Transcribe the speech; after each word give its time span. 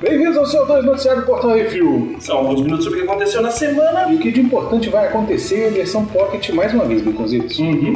Bem-vindos 0.00 0.36
ao 0.36 0.46
seu 0.46 0.66
2 0.66 0.84
Noticiário 0.84 1.24
Portal 1.24 1.54
Review. 1.54 2.16
São 2.18 2.38
alguns 2.38 2.62
minutos 2.62 2.84
sobre 2.84 3.00
o 3.00 3.02
que 3.02 3.08
aconteceu 3.08 3.42
na 3.42 3.50
semana. 3.50 4.10
E 4.10 4.16
o 4.16 4.18
que 4.18 4.30
de 4.30 4.40
importante 4.40 4.88
vai 4.88 5.08
acontecer 5.08 5.68
em 5.68 5.72
versão 5.72 6.04
Pocket 6.06 6.50
mais 6.50 6.72
uma 6.74 6.84
vez, 6.84 7.02
Baconzitos. 7.02 7.58
Uhum. 7.58 7.94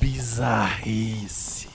Bizarrice. 0.00 1.68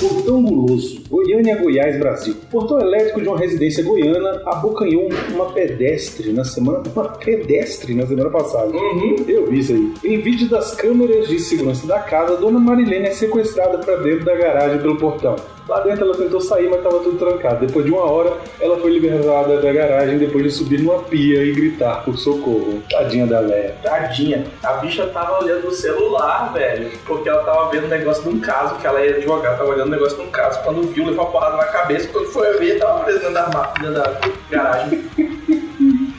Portão 0.00 0.42
Guloso, 0.42 1.02
Goiânia, 1.08 1.56
Goiás, 1.56 1.98
Brasil. 1.98 2.36
Portão 2.52 2.78
elétrico 2.78 3.22
de 3.22 3.28
uma 3.28 3.38
residência 3.38 3.82
goiana 3.82 4.42
abocanhou 4.44 5.08
uma 5.30 5.46
pedestre 5.52 6.34
na 6.34 6.44
semana. 6.44 6.82
Uma 6.94 7.08
pedestre 7.08 7.94
na 7.94 8.06
semana 8.06 8.28
passada. 8.28 8.68
Uhum. 8.68 9.24
Eu 9.26 9.46
vi 9.46 9.60
isso 9.60 9.72
aí. 9.72 9.94
Em 10.04 10.20
vídeo 10.20 10.50
das 10.50 10.74
câmeras 10.74 11.28
de 11.28 11.38
segurança 11.38 11.86
da 11.86 12.00
casa, 12.00 12.36
Dona 12.36 12.60
Marilene 12.60 13.08
é 13.08 13.10
sequestrada 13.10 13.78
para 13.78 13.96
dentro 13.96 14.26
da 14.26 14.34
garagem 14.34 14.78
pelo 14.78 14.98
portão. 14.98 15.34
Lá 15.68 15.80
dentro 15.80 16.04
ela 16.04 16.16
tentou 16.16 16.40
sair, 16.40 16.68
mas 16.68 16.78
estava 16.78 16.98
tudo 17.00 17.18
trancado. 17.18 17.66
Depois 17.66 17.84
de 17.84 17.92
uma 17.92 18.02
hora, 18.02 18.32
ela 18.60 18.78
foi 18.78 18.92
liberada 18.92 19.60
da 19.60 19.72
garagem 19.72 20.18
depois 20.18 20.44
de 20.44 20.50
subir 20.50 20.80
numa 20.80 20.98
pia 21.04 21.44
e 21.44 21.52
gritar 21.52 22.04
por 22.04 22.16
socorro. 22.18 22.82
Tadinha 22.90 23.26
da 23.26 23.40
Leia. 23.40 23.74
Tadinha. 23.82 24.44
A 24.62 24.74
bicha 24.74 25.06
tava 25.06 25.42
olhando 25.42 25.64
no 25.64 25.70
celular, 25.70 26.52
velho. 26.52 26.90
Porque 27.06 27.28
ela 27.28 27.44
tava 27.44 27.70
vendo 27.70 27.86
um 27.86 27.88
negócio 27.88 28.22
de 28.24 28.28
um 28.30 28.40
caso, 28.40 28.76
que 28.76 28.86
ela 28.86 29.04
ia 29.04 29.16
advogar, 29.16 29.56
tava 29.56 29.70
olhando 29.70 29.88
um 29.88 29.92
negócio 29.92 30.16
de 30.16 30.24
um 30.24 30.30
caso. 30.30 30.62
Quando 30.62 30.82
viu, 30.88 31.06
levou 31.06 31.24
uma 31.24 31.30
porrada 31.30 31.56
na 31.56 31.66
cabeça. 31.66 32.08
Quando 32.08 32.26
foi 32.26 32.58
ver, 32.58 32.78
tava 32.78 33.04
preso 33.04 33.20
dentro 33.20 33.34
da, 33.34 33.72
dentro 33.80 33.94
da 33.94 34.20
garagem. 34.50 35.04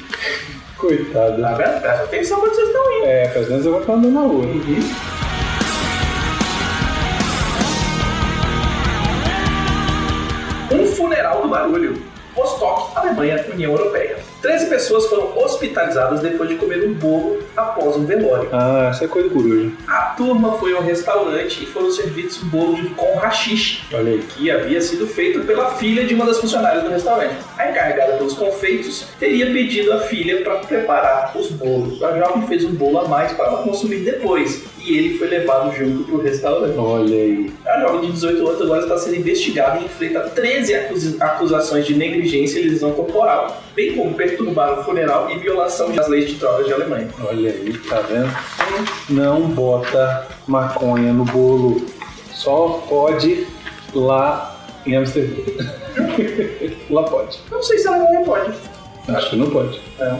Coitada. 0.78 1.41
Tá 1.41 1.54
vendo? 1.54 1.82
Presta 1.82 2.04
atenção 2.04 2.40
onde 2.40 2.55
vocês 2.55 2.68
estão 2.68 2.91
indo. 2.98 3.05
É, 3.05 3.30
faz 3.30 3.50
menos 3.50 3.66
eu 3.66 3.72
vou 3.72 3.82
estar 3.82 3.94
andando 3.94 4.14
na 4.14 4.22
rua. 4.22 4.46
Um 4.46 5.23
barulho. 11.72 12.02
Vostok, 12.36 12.98
Alemanha, 12.98 13.46
União 13.54 13.72
Europeia. 13.74 14.18
13 14.42 14.66
pessoas 14.66 15.06
foram 15.06 15.38
hospitalizadas 15.38 16.20
depois 16.20 16.50
de 16.50 16.56
comer 16.56 16.84
um 16.84 16.94
bolo 16.94 17.40
após 17.56 17.96
um 17.96 18.06
velório. 18.06 18.50
Ah, 18.52 18.88
essa 18.90 19.06
é 19.06 19.08
coisa 19.08 19.30
do 19.30 19.36
coruja. 19.36 19.72
A 19.88 20.02
turma 20.18 20.54
foi 20.58 20.74
ao 20.76 20.82
restaurante 20.82 21.64
e 21.64 21.66
foram 21.68 21.91
servidos 21.91 22.41
um 22.41 22.48
bolo 22.48 22.76
de, 22.76 22.90
com 22.90 23.18
rachixe, 23.18 23.82
Olha 23.94 24.14
aí. 24.14 24.20
que 24.20 24.50
havia 24.50 24.82
sido 24.82 25.06
feito 25.06 25.41
pela 25.41 25.76
filha 25.76 26.06
de 26.06 26.16
uma 26.16 26.26
das 26.26 26.40
funcionárias 26.40 26.84
do 26.84 26.90
restaurante. 26.90 27.36
A 27.58 27.70
encarregada 27.70 28.14
pelos 28.14 28.34
confeitos 28.34 29.06
teria 29.20 29.46
pedido 29.46 29.94
à 29.94 30.00
filha 30.00 30.44
para 30.44 30.56
preparar 30.56 31.32
os 31.38 31.52
bolos. 31.52 32.02
A 32.02 32.18
jovem 32.18 32.48
fez 32.48 32.66
um 32.66 32.74
bolo 32.74 32.98
a 33.00 33.08
mais 33.08 33.32
para 33.34 33.46
ela 33.46 33.64
consumir 33.64 34.00
depois 34.00 34.64
e 34.85 34.98
ele 34.98 35.17
foi 35.17 35.27
levado 35.27 35.73
junto 35.76 36.03
para 36.03 36.15
o 36.15 36.21
restaurante. 36.21 36.77
Olha 36.77 37.15
aí. 37.15 37.51
A 37.65 37.79
jovem 37.81 38.01
de 38.01 38.12
18 38.13 38.48
anos 38.48 38.62
agora 38.62 38.81
está 38.81 38.98
sendo 38.98 39.15
investigada 39.17 39.79
e 39.79 39.85
enfrenta 39.85 40.20
13 40.21 40.76
acusi- 40.76 41.17
acusações 41.20 41.85
de 41.85 41.95
negligência 41.95 42.59
e 42.59 42.63
lesão 42.70 42.91
corporal, 42.91 43.61
bem 43.76 43.95
como 43.95 44.13
perturbar 44.13 44.79
o 44.79 44.84
funeral 44.84 45.29
e 45.31 45.37
violação 45.39 45.91
das 45.91 46.07
leis 46.07 46.29
de 46.29 46.35
drogas 46.35 46.67
de 46.67 46.73
Alemanha. 46.73 47.07
Olha 47.23 47.51
aí, 47.51 47.73
tá 47.89 47.99
vendo? 48.01 48.29
Não 49.09 49.41
bota 49.41 50.27
maconha 50.48 51.11
no 51.13 51.26
bolo. 51.26 51.85
Só 52.31 52.84
pode 52.89 53.48
lá 53.93 54.65
em 54.85 54.95
Amsterdã. 54.98 55.35
lá 56.89 57.04
pode. 57.04 57.39
Não 57.49 57.61
sei 57.63 57.77
se 57.77 57.87
a 57.87 57.93
Alemanha 57.95 58.21
pode. 58.26 58.51
Acho 59.07 59.29
que 59.29 59.35
não 59.35 59.49
pode. 59.49 59.79
É, 59.99 60.09
não 60.09 60.20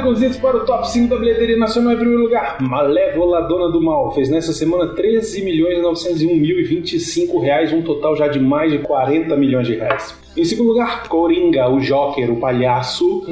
Beconzitos, 0.00 0.38
para 0.38 0.56
o 0.56 0.60
top 0.64 0.90
5 0.90 1.08
da 1.08 1.16
bilheteria 1.16 1.58
nacional 1.58 1.92
em 1.92 1.96
primeiro 1.96 2.22
lugar. 2.22 2.56
Malévola 2.60 3.42
Dona 3.42 3.70
do 3.70 3.82
Mal 3.82 4.10
fez 4.12 4.30
nessa 4.30 4.52
semana 4.52 4.94
13 4.94 5.44
milhões 5.44 5.82
901 5.82 6.36
mil 6.36 6.58
e 6.58 6.64
25 6.64 7.38
reais, 7.38 7.70
um 7.70 7.82
total 7.82 8.16
já 8.16 8.26
de 8.26 8.40
mais 8.40 8.72
de 8.72 8.78
40 8.78 9.36
milhões 9.36 9.66
de 9.66 9.74
reais. 9.74 10.18
Em 10.34 10.44
segundo 10.44 10.68
lugar, 10.68 11.06
Coringa, 11.06 11.68
o 11.68 11.80
Joker, 11.80 12.32
o 12.32 12.36
palhaço, 12.36 13.26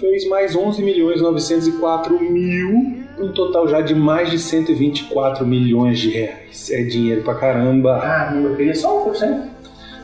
fez 0.00 0.28
mais 0.28 0.56
11 0.56 0.82
milhões 0.82 1.22
904 1.22 2.18
mil, 2.18 3.04
um 3.18 3.32
total 3.32 3.68
já 3.68 3.80
de 3.80 3.94
mais 3.94 4.30
de 4.30 4.38
124 4.38 5.46
milhões 5.46 6.00
de 6.00 6.10
reais. 6.10 6.70
É 6.72 6.82
dinheiro 6.82 7.22
pra 7.22 7.34
caramba. 7.34 8.00
Ah, 8.02 8.34
eu 8.34 8.56
queria 8.56 8.74
só 8.74 9.06
1%. 9.08 9.49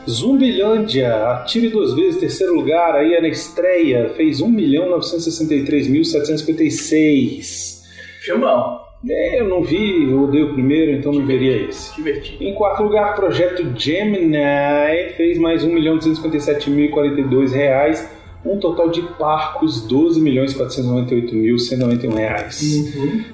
Zumbilândia, 0.09 1.13
atire 1.31 1.69
duas 1.69 1.93
vezes, 1.93 2.19
terceiro 2.19 2.55
lugar, 2.55 2.95
aí 2.95 3.13
é 3.13 3.21
na 3.21 3.27
estreia, 3.27 4.09
fez 4.15 4.39
1 4.39 4.49
milhão 4.49 4.89
963 4.89 5.87
mil 5.89 6.03
756. 6.03 7.83
Filmão. 8.21 8.79
É, 9.07 9.41
eu 9.41 9.47
não 9.47 9.61
vi, 9.61 10.09
eu 10.09 10.23
odeio 10.23 10.51
o 10.51 10.53
primeiro, 10.53 10.91
então 10.93 11.11
não 11.11 11.25
veria 11.25 11.67
esse. 11.67 11.93
Divertido. 11.95 12.43
Em 12.43 12.53
quarto 12.53 12.83
lugar, 12.83 13.15
Projeto 13.15 13.63
Gemini 13.75 15.13
fez 15.15 15.37
mais 15.37 15.63
1 15.63 15.73
milhão 15.73 15.97
257 15.97 16.69
mil 16.69 16.85
e 16.85 16.89
42 16.89 17.51
reais, 17.51 18.09
um 18.45 18.57
total 18.57 18.89
de 18.89 19.01
parcos 19.19 19.85
12 19.87 20.21
milhões 20.21 20.53
498 20.53 21.35
mil 21.35 21.59
191 21.59 22.13
reais. 22.13 22.61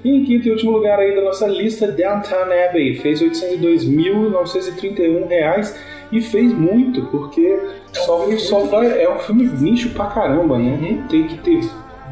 E 0.04 0.10
em 0.10 0.24
quinto 0.26 0.48
e 0.48 0.52
último 0.52 0.72
lugar 0.72 1.00
aí 1.00 1.16
da 1.16 1.22
nossa 1.22 1.48
lista, 1.48 1.88
Downtown 1.92 2.52
Abbey 2.70 2.96
fez 2.96 3.22
802 3.22 3.86
mil 3.86 4.30
931 4.30 5.28
reais 5.28 5.93
e 6.14 6.22
fez 6.22 6.54
muito, 6.54 7.06
porque 7.08 7.60
só, 7.92 8.30
só 8.38 8.66
vai, 8.66 9.02
é 9.02 9.14
um 9.14 9.20
filme 9.20 9.46
nicho 9.46 9.90
pra 9.90 10.06
caramba, 10.06 10.58
né? 10.60 11.06
Tem 11.10 11.28
que 11.28 11.38
ter 11.40 11.62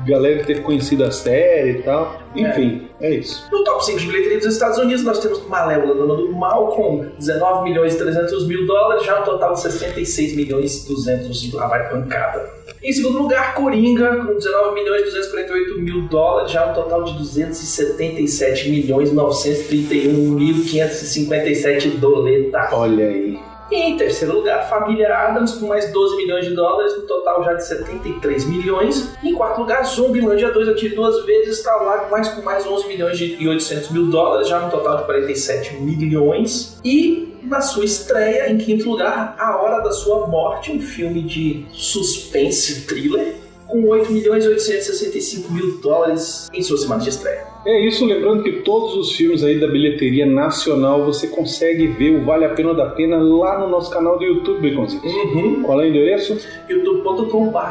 galera 0.05 0.43
ter 0.43 0.61
conhecido 0.63 1.03
a 1.03 1.11
série 1.11 1.71
e 1.79 1.83
tal. 1.83 2.20
Enfim, 2.35 2.87
é, 2.99 3.15
isso. 3.15 3.47
No 3.51 3.63
top 3.63 3.85
5 3.85 3.99
de 3.99 4.07
bilheteria 4.07 4.37
dos 4.37 4.47
Estados 4.47 4.77
Unidos, 4.77 5.03
nós 5.03 5.19
temos 5.19 5.45
Malévola, 5.47 5.95
Dona 5.95 6.15
do 6.15 6.31
Mal, 6.31 6.69
com 6.69 7.05
19 7.17 7.63
milhões 7.63 7.95
e 7.95 7.97
300 7.97 8.47
mil 8.47 8.65
dólares, 8.65 9.05
já 9.05 9.21
um 9.21 9.23
total 9.23 9.53
de 9.53 9.61
66 9.61 10.35
milhões 10.35 10.83
e 10.83 10.87
200 10.87 11.53
lá 11.53 11.67
vai 11.67 11.89
pancada. 11.89 12.49
Em 12.83 12.91
segundo 12.91 13.21
lugar, 13.21 13.53
Coringa, 13.53 14.25
com 14.25 14.33
19 14.33 14.73
milhões 14.73 15.01
e 15.01 15.05
248 15.05 15.81
mil 15.81 16.07
dólares, 16.07 16.51
já 16.51 16.71
um 16.71 16.73
total 16.73 17.03
de 17.03 17.13
277 17.13 18.69
milhões 18.69 19.11
e 19.11 19.13
931 19.13 20.31
mil 20.31 20.65
557 20.65 21.89
doletas. 21.89 22.73
Olha 22.73 23.07
aí. 23.07 23.51
E 23.71 23.75
em 23.75 23.95
terceiro 23.95 24.35
lugar, 24.35 24.69
Família 24.69 25.15
Adams, 25.15 25.53
com 25.53 25.67
mais 25.67 25.89
12 25.93 26.17
milhões 26.17 26.45
de 26.45 26.53
dólares, 26.53 26.93
no 26.97 27.03
total 27.03 27.41
já 27.41 27.53
de 27.53 27.65
73 27.65 28.45
milhões. 28.45 29.13
E 29.23 29.29
em 29.29 29.33
quarto 29.33 29.59
lugar, 29.61 29.85
Zumbilândia 29.85 30.51
2, 30.51 30.67
aqui 30.67 30.89
duas 30.89 31.25
vezes, 31.25 31.59
está 31.59 31.73
lá 31.77 31.99
com 31.99 32.11
mais, 32.11 32.20
com 32.29 32.41
mais 32.41 32.65
11 32.65 32.87
milhões 32.87 33.19
e 33.19 33.47
800 33.47 33.89
mil 33.91 34.07
dólares, 34.07 34.47
já 34.47 34.59
no 34.59 34.69
total 34.69 34.97
de 34.97 35.03
47 35.05 35.75
milhões. 35.75 36.79
E 36.83 37.37
na 37.43 37.61
sua 37.61 37.83
estreia, 37.83 38.51
em 38.51 38.57
quinto 38.57 38.89
lugar, 38.89 39.35
A 39.37 39.57
Hora 39.57 39.83
da 39.83 39.91
Sua 39.91 40.27
Morte, 40.27 40.71
um 40.71 40.81
filme 40.81 41.21
de 41.21 41.65
suspense 41.71 42.85
thriller, 42.85 43.35
com 43.71 43.87
8 43.87 44.11
milhões 44.11 44.45
e 44.45 44.49
865 44.49 45.51
mil 45.51 45.77
dólares 45.81 46.49
em 46.53 46.61
sua 46.61 46.77
semana 46.77 47.01
de 47.01 47.09
estreia. 47.09 47.51
É 47.65 47.87
isso, 47.87 48.05
lembrando 48.05 48.43
que 48.43 48.53
todos 48.63 48.95
os 48.95 49.11
filmes 49.15 49.43
aí 49.43 49.59
da 49.59 49.67
bilheteria 49.67 50.25
nacional 50.25 51.05
você 51.05 51.27
consegue 51.27 51.87
ver 51.87 52.15
o 52.15 52.25
Vale 52.25 52.45
a 52.45 52.49
Pena 52.49 52.69
ou 52.69 52.75
da 52.75 52.87
Pena 52.87 53.17
lá 53.17 53.59
no 53.59 53.69
nosso 53.69 53.91
canal 53.91 54.17
do 54.17 54.25
YouTube, 54.25 54.67
Baconzitos. 54.67 55.13
Uhum. 55.13 55.61
Qual 55.63 55.79
é 55.79 55.85
o 55.85 55.87
endereço? 55.87 56.37
youtube.com.br. 56.67 57.61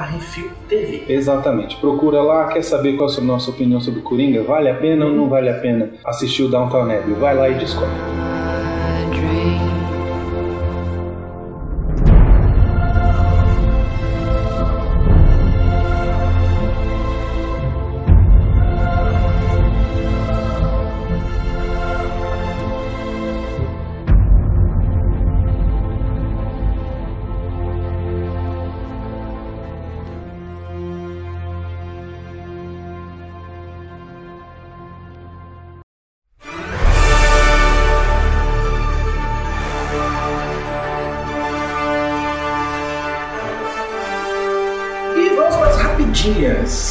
Exatamente. 1.09 1.77
Procura 1.77 2.23
lá, 2.23 2.49
quer 2.49 2.63
saber 2.63 2.97
qual 2.97 3.11
é 3.11 3.19
a 3.19 3.21
nossa 3.21 3.51
opinião 3.51 3.81
sobre 3.81 4.01
Coringa? 4.01 4.43
Vale 4.43 4.69
a 4.69 4.75
pena 4.75 5.07
ou 5.07 5.13
não 5.13 5.29
vale 5.29 5.49
a 5.49 5.55
pena 5.55 5.91
assistir 6.05 6.45
o 6.45 6.49
Downtown 6.49 6.83
Abbey? 6.83 7.15
Vai 7.15 7.35
lá 7.35 7.49
e 7.49 7.55
descobre. 7.55 7.91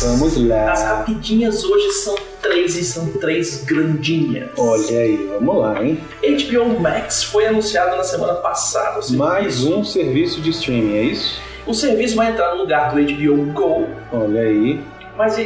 Vamos 0.02 0.38
lá. 0.48 0.72
As 0.72 0.84
rapidinhas 0.84 1.64
hoje 1.64 1.92
são 1.92 2.16
três 2.42 2.76
e 2.78 2.84
são 2.86 3.08
três 3.14 3.64
grandinhas. 3.66 4.50
Olha 4.58 5.00
aí, 5.00 5.28
vamos 5.38 5.58
lá, 5.58 5.84
hein? 5.84 6.00
HBO 6.24 6.80
Max 6.80 7.24
foi 7.24 7.48
anunciado 7.48 7.98
na 7.98 8.04
semana 8.04 8.36
passada. 8.36 9.02
Mais 9.12 9.64
um 9.66 9.84
serviço 9.84 10.40
de 10.40 10.52
streaming, 10.52 10.96
é 10.98 11.02
isso? 11.04 11.42
O 11.68 11.74
serviço 11.74 12.16
vai 12.16 12.32
entrar 12.32 12.56
no 12.56 12.62
lugar 12.62 12.94
do 12.94 13.02
HBO 13.02 13.52
Go, 13.52 13.88
Olha 14.14 14.42
aí. 14.42 14.80
mas 15.18 15.38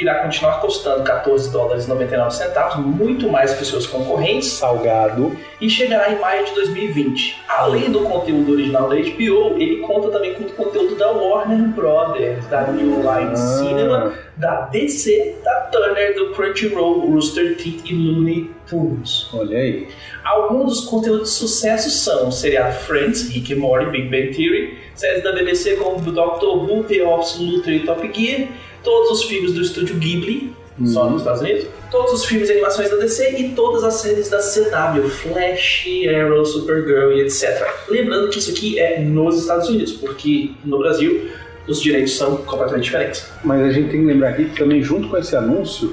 ele 0.00 0.08
irá 0.10 0.16
continuar 0.22 0.60
custando 0.60 1.02
14 1.04 1.50
dólares 1.50 1.84
e 1.84 1.88
99 1.88 2.34
centavos, 2.34 2.76
muito 2.84 3.28
mais 3.30 3.54
que 3.54 3.62
os 3.62 3.68
seus 3.68 3.86
concorrentes, 3.86 4.48
Salgado. 4.50 5.36
e 5.60 5.68
chegará 5.70 6.12
em 6.12 6.18
maio 6.18 6.44
de 6.44 6.52
2020. 6.54 7.36
Além 7.48 7.90
do 7.90 8.00
conteúdo 8.00 8.52
original 8.52 8.88
da 8.88 8.96
HBO, 8.96 9.56
ele 9.58 9.78
conta 9.78 10.10
também 10.10 10.34
com 10.34 10.44
o 10.44 10.50
conteúdo 10.50 10.94
da 10.96 11.10
Warner 11.10 11.68
Brothers, 11.68 12.46
da 12.46 12.62
New 12.70 12.96
Line 12.96 13.32
Ah. 13.32 13.36
Cinema, 13.36 14.14
da 14.36 14.60
DC, 14.66 15.36
da 15.42 15.60
Turner, 15.72 16.14
do 16.14 16.30
Crunchyroll, 16.34 17.00
Rooster 17.10 17.56
Teeth 17.56 17.82
e 17.86 17.94
Looney 17.94 18.50
Tunes. 18.68 19.28
Olha 19.32 19.56
aí. 19.58 19.88
Alguns 20.24 20.64
dos 20.80 20.84
conteúdos 20.86 21.30
de 21.30 21.34
sucesso 21.36 21.88
são 21.90 22.28
o 22.28 22.32
seriado 22.32 22.74
Friends, 22.80 23.28
Rick 23.30 23.54
and 23.54 23.58
Morty, 23.58 23.86
Big 23.90 24.08
Bang 24.08 24.36
Theory, 24.36 24.76
séries 24.94 25.22
da 25.22 25.32
BBC 25.32 25.76
como 25.76 26.00
Doctor 26.00 26.58
Who, 26.70 26.82
The 26.84 27.02
Office, 27.04 27.38
Luther 27.38 27.74
e 27.74 27.80
Top 27.80 28.10
Gear, 28.12 28.48
todos 28.86 29.10
os 29.10 29.24
filmes 29.24 29.52
do 29.52 29.60
estúdio 29.60 29.96
Ghibli, 29.96 30.54
só 30.86 31.04
Uhum. 31.04 31.10
nos 31.10 31.22
Estados 31.22 31.40
Unidos, 31.40 31.66
todos 31.90 32.12
os 32.12 32.24
filmes 32.24 32.48
e 32.48 32.52
animações 32.52 32.88
da 32.88 32.96
DC 32.96 33.34
e 33.38 33.48
todas 33.50 33.82
as 33.82 33.94
séries 33.94 34.28
da 34.28 34.38
CW, 34.38 35.08
Flash, 35.08 35.86
Arrow, 36.14 36.44
Supergirl 36.44 37.12
e 37.12 37.22
etc. 37.22 37.66
Lembrando 37.88 38.28
que 38.30 38.38
isso 38.38 38.50
aqui 38.52 38.78
é 38.78 39.00
nos 39.00 39.40
Estados 39.40 39.68
Unidos, 39.68 39.92
porque 39.92 40.52
no 40.64 40.78
Brasil 40.78 41.30
os 41.66 41.82
direitos 41.82 42.16
são 42.16 42.36
completamente 42.36 42.84
diferentes. 42.84 43.26
Mas 43.42 43.62
a 43.62 43.72
gente 43.72 43.90
tem 43.90 44.00
que 44.02 44.06
lembrar 44.06 44.28
aqui 44.28 44.44
que 44.44 44.56
também 44.56 44.82
junto 44.82 45.08
com 45.08 45.16
esse 45.16 45.34
anúncio 45.34 45.92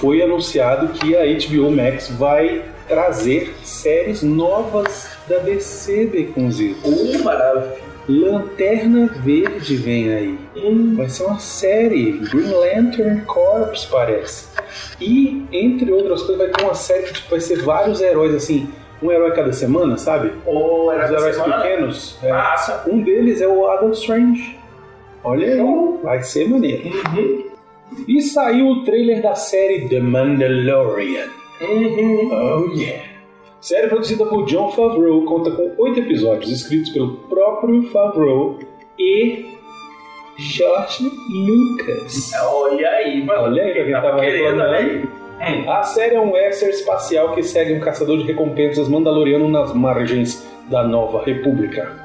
foi 0.00 0.22
anunciado 0.22 0.88
que 0.92 1.16
a 1.16 1.24
HBO 1.24 1.72
Max 1.72 2.08
vai 2.10 2.62
trazer 2.86 3.52
séries 3.64 4.22
novas 4.22 5.08
da 5.28 5.38
DC 5.38 6.06
Baconzitos. 6.06 6.78
Oh, 6.84 7.24
maravilha! 7.24 7.91
Lanterna 8.08 9.06
Verde 9.06 9.76
vem 9.76 10.12
aí. 10.12 10.38
Hum, 10.56 10.94
Vai 10.96 11.08
ser 11.08 11.24
uma 11.24 11.38
série, 11.38 12.12
Green 12.12 12.50
Lantern 12.50 13.20
Corps 13.22 13.84
parece. 13.90 14.48
E, 15.00 15.44
entre 15.52 15.90
outras 15.92 16.22
coisas, 16.22 16.38
vai 16.38 16.48
ter 16.48 16.64
uma 16.64 16.74
série 16.74 17.04
que 17.04 17.14
tipo, 17.14 17.30
vai 17.30 17.40
ser 17.40 17.62
vários 17.62 18.00
heróis, 18.00 18.34
assim, 18.34 18.68
um 19.02 19.10
herói 19.10 19.32
cada 19.32 19.52
semana, 19.52 19.96
sabe? 19.96 20.32
oh, 20.46 20.90
Os 20.90 20.96
da 20.96 21.04
heróis 21.06 21.36
semana? 21.36 21.56
pequenos. 21.62 22.18
é. 22.22 22.32
Um 22.90 23.02
deles 23.02 23.40
é 23.40 23.46
o 23.48 23.66
Adam 23.68 23.90
Strange. 23.92 24.58
Olha 25.24 25.46
aí, 25.46 25.60
vai 26.02 26.22
ser 26.22 26.48
maneiro. 26.48 26.88
Uhum. 26.88 27.44
E 28.08 28.20
saiu 28.22 28.68
o 28.68 28.84
trailer 28.84 29.22
da 29.22 29.34
série 29.34 29.88
The 29.88 30.00
Mandalorian. 30.00 31.26
Uhum. 31.60 32.30
Oh 32.32 32.74
yeah! 32.74 33.04
Série 33.62 33.86
produzida 33.86 34.26
por 34.26 34.44
John 34.46 34.72
Favreau, 34.72 35.22
conta 35.24 35.52
com 35.52 35.72
oito 35.78 36.00
episódios 36.00 36.50
escritos 36.50 36.90
pelo 36.90 37.14
próprio 37.28 37.80
Favreau 37.90 38.58
e 38.98 39.52
George 40.36 41.04
Lucas. 41.30 42.32
Olha 42.42 42.88
aí, 42.88 43.24
mano. 43.24 43.42
Olha 43.42 43.62
aí, 43.62 43.72
quem 43.72 43.92
Tava 43.92 44.18
querendo, 44.18 44.58
reclamando. 44.58 44.72
né? 45.38 45.68
A 45.68 45.82
série 45.84 46.16
é 46.16 46.20
um 46.20 46.32
western 46.32 46.74
espacial 46.74 47.36
que 47.36 47.42
segue 47.44 47.72
um 47.74 47.78
caçador 47.78 48.18
de 48.18 48.24
recompensas 48.24 48.88
mandaloriano 48.88 49.48
nas 49.48 49.72
margens 49.72 50.44
da 50.68 50.82
Nova 50.82 51.22
República. 51.24 52.04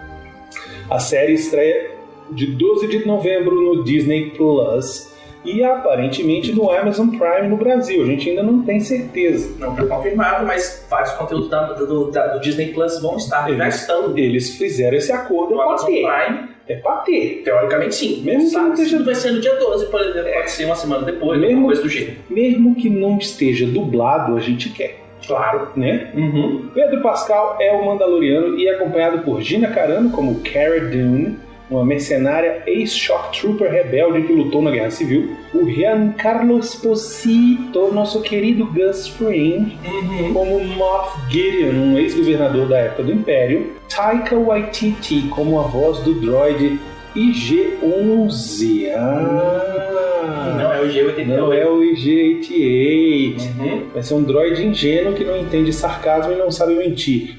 A 0.91 0.99
série 0.99 1.33
estreia 1.33 1.97
de 2.29 2.45
12 2.45 2.87
de 2.87 3.07
novembro 3.07 3.55
no 3.59 3.83
Disney 3.83 4.29
Plus 4.31 5.11
e 5.47 5.63
aparentemente 5.63 6.51
no 6.51 6.69
Amazon 6.69 7.07
Prime 7.09 7.47
no 7.47 7.57
Brasil. 7.57 8.03
A 8.03 8.05
gente 8.05 8.29
ainda 8.29 8.43
não 8.43 8.61
tem 8.63 8.79
certeza. 8.79 9.55
Não 9.59 9.75
foi 9.75 9.87
confirmado, 9.87 10.45
mas 10.45 10.85
vários 10.89 11.11
conteúdos 11.13 11.49
da- 11.49 11.73
do, 11.73 12.11
da- 12.11 12.27
do 12.27 12.39
Disney 12.41 12.67
Plus 12.73 13.01
vão 13.01 13.15
estar. 13.17 13.47
Já 13.49 13.63
Eles, 13.65 13.75
estão 13.81 14.17
eles 14.17 14.57
fizeram 14.57 14.97
esse 14.97 15.11
acordo 15.11 15.51
no 15.51 15.57
pra 15.57 15.65
Amazon 15.67 15.87
ter. 15.91 16.03
Prime. 16.05 16.57
É 16.69 16.75
pra 16.75 16.97
ter. 16.97 17.41
Teoricamente, 17.45 17.95
sim. 17.95 18.21
Mesmo 18.25 18.49
que 18.49 18.55
não 18.57 18.73
esteja- 18.73 19.01
vai 19.03 19.15
ser 19.15 19.31
no 19.31 19.39
dia 19.39 19.55
12, 19.55 19.85
por 19.85 20.01
exemplo. 20.01 20.31
Pode 20.33 20.51
ser 20.51 20.65
uma 20.65 20.75
semana 20.75 21.03
depois, 21.05 21.39
Mesmo- 21.39 21.55
alguma 21.55 21.67
coisa 21.67 21.81
do 21.81 21.87
gênero. 21.89 22.17
Mesmo 22.29 22.75
que 22.75 22.89
não 22.89 23.17
esteja 23.17 23.65
dublado, 23.65 24.35
a 24.35 24.39
gente 24.41 24.69
quer, 24.71 24.97
Claro. 25.25 25.69
né? 25.77 26.11
Uhum. 26.13 26.69
Pedro 26.73 27.01
Pascal 27.01 27.55
é 27.61 27.71
o 27.71 27.85
Mandaloriano 27.85 28.57
e 28.59 28.67
é 28.67 28.73
acompanhado 28.75 29.19
por 29.19 29.41
Gina 29.41 29.69
Carano 29.69 30.09
como 30.09 30.41
Cara 30.41 30.81
Dune, 30.81 31.37
uma 31.69 31.83
mercenária 31.85 32.63
ex-shock 32.65 33.37
trooper 33.39 33.69
rebelde 33.71 34.21
que 34.23 34.31
lutou 34.33 34.61
na 34.61 34.71
Guerra 34.71 34.89
Civil. 34.91 35.35
O 35.53 35.69
Giancarlo 35.69 36.57
Esposito, 36.59 37.91
nosso 37.93 38.21
querido 38.21 38.65
Gus 38.67 39.07
Fring, 39.07 39.77
Uhum. 39.85 40.33
como 40.33 40.63
Moff 40.63 41.19
Gideon, 41.29 41.73
um 41.73 41.97
ex-governador 41.97 42.67
da 42.69 42.77
época 42.77 43.03
do 43.03 43.11
Império. 43.11 43.73
Taika 43.93 44.37
Waititi 44.37 45.23
como 45.29 45.59
a 45.59 45.63
voz 45.63 45.99
do 45.99 46.13
droid 46.13 46.79
IG-11. 47.15 48.91
Ah, 48.95 50.55
Não 50.59 50.73
é 50.73 50.81
o 50.81 50.87
G88. 50.87 51.25
não 51.27 51.53
é 51.53 51.65
o 51.65 51.81
IG-88. 51.83 53.39
Uhum. 53.59 53.81
Vai 53.93 54.03
ser 54.03 54.13
um 54.13 54.23
droid 54.23 54.61
ingênuo 54.65 55.13
que 55.13 55.23
não 55.23 55.37
entende 55.37 55.71
sarcasmo 55.73 56.31
e 56.33 56.35
não 56.35 56.51
sabe 56.51 56.75
mentir. 56.75 57.37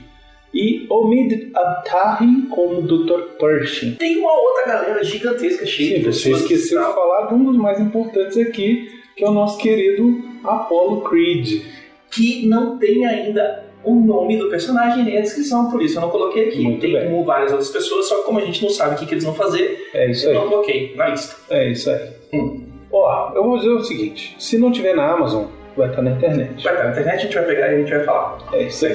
Omid 0.91 1.51
Abtahi 1.55 2.43
como 2.51 2.83
Dr. 2.83 3.21
Pershing. 3.39 3.95
Tem 3.95 4.17
uma 4.19 4.33
outra 4.33 4.67
galera 4.67 5.03
gigantesca 5.05 5.67
cheia 5.67 5.97
Sim, 5.97 6.03
de 6.03 6.05
você 6.07 6.31
esqueceu 6.33 6.79
de 6.87 6.95
falar 6.95 7.27
de 7.27 7.35
um 7.35 7.45
dos 7.45 7.57
mais 7.57 7.79
importantes 7.81 8.37
aqui, 8.39 8.89
que 9.17 9.25
é 9.25 9.29
o 9.29 9.33
nosso 9.33 9.59
querido 9.59 10.23
Apollo 10.45 11.03
Creed. 11.03 11.63
que 12.11 12.47
não 12.47 12.79
tem 12.79 13.05
ainda 13.07 13.65
o 13.85 13.95
nome 13.95 14.37
do 14.37 14.49
personagem 14.49 15.05
nem 15.05 15.19
a 15.19 15.21
descrição, 15.21 15.71
por 15.71 15.81
isso 15.83 15.97
eu 15.99 16.03
não 16.03 16.11
coloquei 16.11 16.49
aqui. 16.49 16.63
Muito 16.63 16.81
tem 16.81 16.93
bem. 16.93 17.05
como 17.05 17.25
várias 17.25 17.51
outras 17.53 17.71
pessoas, 17.71 18.07
só 18.09 18.17
que 18.19 18.23
como 18.25 18.39
a 18.39 18.45
gente 18.45 18.63
não 18.63 18.71
sabe 18.71 18.95
o 18.95 18.99
que, 18.99 19.07
que 19.07 19.15
eles 19.15 19.25
vão 19.25 19.35
fazer, 19.35 19.89
É 19.95 20.11
isso 20.11 20.27
eu 20.27 20.31
aí. 20.31 20.37
não 20.39 20.49
coloquei 20.49 20.95
na 20.97 21.09
lista. 21.09 21.37
É 21.51 21.71
isso 21.71 21.91
aí. 21.91 22.09
Hum. 22.35 22.65
Ó, 22.91 23.33
eu 23.35 23.45
vou 23.45 23.57
dizer 23.59 23.71
o 23.71 23.83
seguinte: 23.85 24.35
se 24.39 24.59
não 24.59 24.73
tiver 24.73 24.95
na 24.97 25.13
Amazon, 25.13 25.45
vai 25.77 25.89
estar 25.91 26.03
na 26.03 26.11
internet. 26.13 26.63
Vai 26.65 26.73
estar 26.73 26.85
na 26.87 26.91
internet, 26.91 27.15
a 27.15 27.19
gente 27.23 27.35
vai 27.35 27.45
pegar 27.45 27.71
e 27.73 27.75
a 27.75 27.79
gente 27.79 27.91
vai 27.91 28.05
falar. 28.05 28.39
É 28.53 28.63
isso 28.65 28.87
aí. 28.87 28.93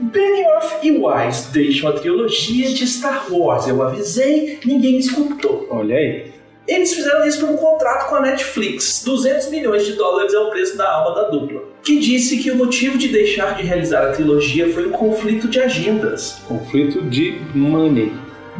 Benioff 0.00 0.76
e 0.82 0.90
Wise 0.92 1.52
deixam 1.52 1.90
a 1.90 1.92
trilogia 1.92 2.68
de 2.68 2.86
Star 2.86 3.26
Wars. 3.30 3.66
Eu 3.66 3.82
avisei, 3.82 4.60
ninguém 4.64 4.92
me 4.92 4.98
escutou. 4.98 5.66
Olha 5.70 5.96
aí. 5.96 6.32
Eles 6.66 6.92
fizeram 6.92 7.26
isso 7.26 7.40
por 7.40 7.48
um 7.48 7.56
contrato 7.56 8.08
com 8.10 8.16
a 8.16 8.20
Netflix. 8.20 9.02
200 9.02 9.48
milhões 9.48 9.86
de 9.86 9.94
dólares 9.94 10.34
é 10.34 10.38
o 10.38 10.50
preço 10.50 10.76
da 10.76 10.86
alma 10.86 11.14
da 11.14 11.28
dupla. 11.30 11.62
Que 11.82 11.98
disse 11.98 12.36
que 12.36 12.50
o 12.50 12.56
motivo 12.56 12.98
de 12.98 13.08
deixar 13.08 13.56
de 13.56 13.62
realizar 13.62 14.02
a 14.02 14.12
trilogia 14.12 14.70
foi 14.72 14.86
um 14.86 14.90
conflito 14.90 15.48
de 15.48 15.60
agendas. 15.60 16.42
Conflito 16.46 17.00
de 17.02 17.40
money. 17.54 18.12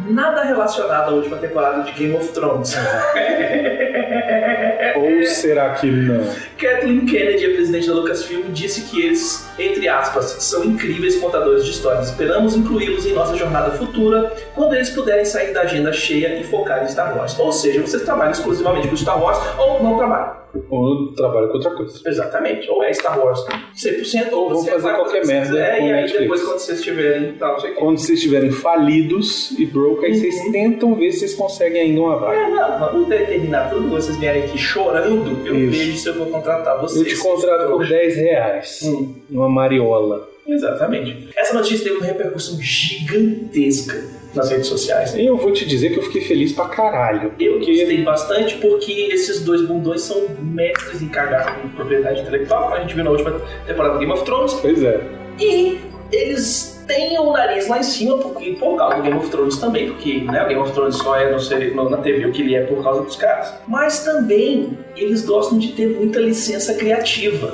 Nada 0.09 0.43
relacionado 0.43 1.09
à 1.09 1.11
última 1.13 1.37
temporada 1.37 1.83
de 1.83 1.91
Game 1.91 2.15
of 2.15 2.27
Thrones. 2.29 2.75
Ou 4.97 5.23
será 5.25 5.71
que 5.71 5.89
não? 5.89 6.23
Kathleen 6.57 7.05
Kennedy, 7.05 7.45
a 7.45 7.49
presidente 7.49 7.87
da 7.87 7.93
Lucasfilm, 7.93 8.51
disse 8.51 8.81
que 8.81 9.01
eles, 9.01 9.47
entre 9.57 9.87
aspas, 9.87 10.25
são 10.39 10.63
incríveis 10.63 11.17
contadores 11.17 11.65
de 11.65 11.71
histórias. 11.71 12.09
Esperamos 12.09 12.55
incluí-los 12.55 13.05
em 13.05 13.13
nossa 13.13 13.35
jornada 13.35 13.71
futura, 13.71 14.33
quando 14.55 14.75
eles 14.75 14.89
puderem 14.89 15.25
sair 15.25 15.53
da 15.53 15.61
agenda 15.61 15.91
cheia 15.91 16.39
e 16.39 16.43
focar 16.43 16.83
em 16.83 16.87
Star 16.87 17.17
Wars. 17.17 17.37
Ou 17.39 17.51
seja, 17.51 17.81
vocês 17.81 18.03
trabalham 18.03 18.31
exclusivamente 18.31 18.87
com 18.87 18.95
Star 18.95 19.21
Wars 19.21 19.39
ou 19.57 19.83
não 19.83 19.97
trabalham. 19.97 20.39
Ou 20.69 21.13
trabalha 21.13 21.47
com 21.47 21.53
outra 21.55 21.71
coisa. 21.71 21.99
Exatamente. 22.07 22.69
Ou 22.69 22.83
é 22.83 22.91
Star 22.93 23.19
Wars 23.19 23.39
100% 23.75 24.31
Ou 24.31 24.49
vão 24.49 24.57
você 24.59 24.71
fazer 24.71 24.93
qualquer 24.95 25.23
o 25.23 25.27
merda 25.27 25.47
quiser, 25.47 25.79
E 25.79 25.81
aí 25.81 25.91
Netflix. 25.91 26.21
depois, 26.21 26.43
quando 26.43 26.59
vocês 26.59 26.81
tiverem, 26.81 27.33
tal, 27.33 27.53
não 27.53 27.59
o. 27.59 27.75
Quando 27.75 27.97
vocês 27.97 28.17
estiverem 28.19 28.51
falidos 28.51 29.51
e 29.59 29.65
broke, 29.65 30.05
aí 30.05 30.15
vocês 30.15 30.51
tentam 30.51 30.95
ver 30.95 31.11
se 31.11 31.19
vocês 31.19 31.33
conseguem 31.35 31.81
ainda 31.81 32.01
uma 32.01 32.15
vaga. 32.17 32.39
É, 32.39 32.49
não, 32.49 32.79
vamos 32.79 33.07
determinar 33.07 33.69
tudo, 33.69 33.89
vocês 33.89 34.17
vierem 34.17 34.43
aqui 34.43 34.57
chorando, 34.57 35.47
eu 35.47 35.55
Isso. 35.55 35.71
vejo 35.71 35.97
se 35.97 36.07
eu 36.09 36.13
vou 36.15 36.27
contratar 36.27 36.79
vocês. 36.81 37.01
Eu 37.01 37.07
te 37.07 37.17
contrato 37.21 37.69
por 37.69 37.87
10 37.87 38.15
reais. 38.15 38.79
Hum. 38.83 39.13
Uma 39.29 39.49
mariola. 39.49 40.27
Exatamente. 40.47 41.29
Essa 41.37 41.53
notícia 41.53 41.83
teve 41.85 41.97
uma 41.97 42.05
repercussão 42.07 42.57
gigantesca 42.59 44.03
nas 44.33 44.49
redes 44.49 44.67
sociais. 44.67 45.15
E 45.15 45.25
eu 45.25 45.37
vou 45.37 45.51
te 45.51 45.65
dizer 45.65 45.91
que 45.91 45.99
eu 45.99 46.03
fiquei 46.03 46.21
feliz 46.21 46.51
pra 46.51 46.65
caralho. 46.65 47.33
Eu 47.39 47.53
Porque 47.53 47.75
gostei 47.77 48.03
bastante 48.03 48.55
porque 48.57 48.91
esses 49.11 49.41
dois 49.43 49.61
bundões 49.61 50.01
são 50.01 50.27
mestres 50.39 51.01
em 51.01 51.09
cagar 51.09 51.61
com 51.61 51.69
propriedade 51.69 52.21
intelectual, 52.21 52.63
como 52.63 52.75
a 52.75 52.79
gente 52.81 52.93
viu 52.93 53.03
na 53.03 53.11
última 53.11 53.41
temporada 53.65 53.93
do 53.93 53.99
Game 53.99 54.11
of 54.11 54.23
Thrones. 54.23 54.53
Pois 54.53 54.83
é. 54.83 55.01
E 55.39 55.79
eles 56.11 56.83
têm 56.87 57.19
o 57.19 57.31
nariz 57.31 57.67
lá 57.67 57.79
em 57.79 57.83
cima, 57.83 58.17
porque, 58.17 58.53
por 58.53 58.77
causa 58.77 58.97
do 58.97 59.03
Game 59.03 59.17
of 59.17 59.29
Thrones 59.29 59.57
também, 59.57 59.91
porque 59.91 60.21
né, 60.21 60.43
o 60.43 60.47
Game 60.47 60.61
of 60.61 60.73
Thrones 60.73 60.95
só 60.97 61.15
é 61.15 61.31
no 61.31 61.89
na 61.89 61.97
TV 61.97 62.25
o 62.25 62.31
que 62.31 62.41
ele 62.41 62.55
é 62.55 62.61
por 62.61 62.83
causa 62.83 63.03
dos 63.03 63.15
caras. 63.15 63.53
Mas 63.67 64.03
também 64.03 64.77
eles 64.95 65.25
gostam 65.25 65.57
de 65.57 65.69
ter 65.69 65.87
muita 65.87 66.19
licença 66.19 66.73
criativa. 66.73 67.53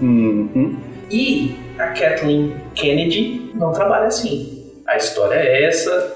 Uhum. 0.00 0.76
E 1.10 1.54
a 1.78 1.88
Kathleen 1.88 2.54
Kennedy 2.74 3.52
não 3.54 3.72
trabalha 3.72 4.06
assim. 4.06 4.62
A 4.86 4.96
história 4.96 5.36
é 5.36 5.64
essa, 5.64 6.11